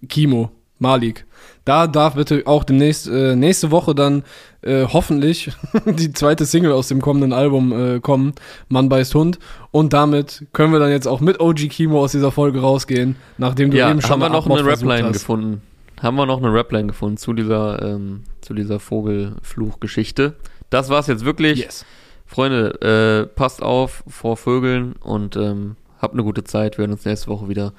[0.08, 1.26] Kimo, Malik.
[1.66, 4.24] Da darf bitte auch demnächst, äh, nächste Woche dann
[4.62, 5.52] äh, hoffentlich
[5.86, 8.34] die zweite Single aus dem kommenden Album äh, kommen,
[8.70, 9.40] Mann beißt Hund.
[9.72, 13.72] Und damit können wir dann jetzt auch mit OG Kimo aus dieser Folge rausgehen, nachdem
[13.72, 15.62] du ja, eben schon haben wir noch eine Rapline gefunden.
[16.02, 20.36] Haben wir noch eine Rapline gefunden zu dieser, ähm, zu dieser Vogelfluchgeschichte.
[20.70, 21.60] Das war's jetzt wirklich.
[21.60, 21.86] Yes.
[22.28, 26.78] Freunde, äh, passt auf vor Vögeln und ähm, habt eine gute Zeit.
[26.78, 27.74] Wir hören uns nächste Woche wieder.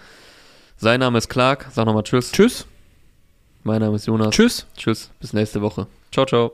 [0.77, 1.69] Sein Name ist Clark.
[1.73, 2.33] Sag nochmal Tschüss.
[2.33, 2.67] Tschüss.
[3.67, 4.31] Mein Name ist Jonas.
[4.31, 4.65] Tschüss.
[4.77, 5.11] Tschüss.
[5.19, 5.89] Bis nächste Woche.
[6.13, 6.53] Ciao, ciao.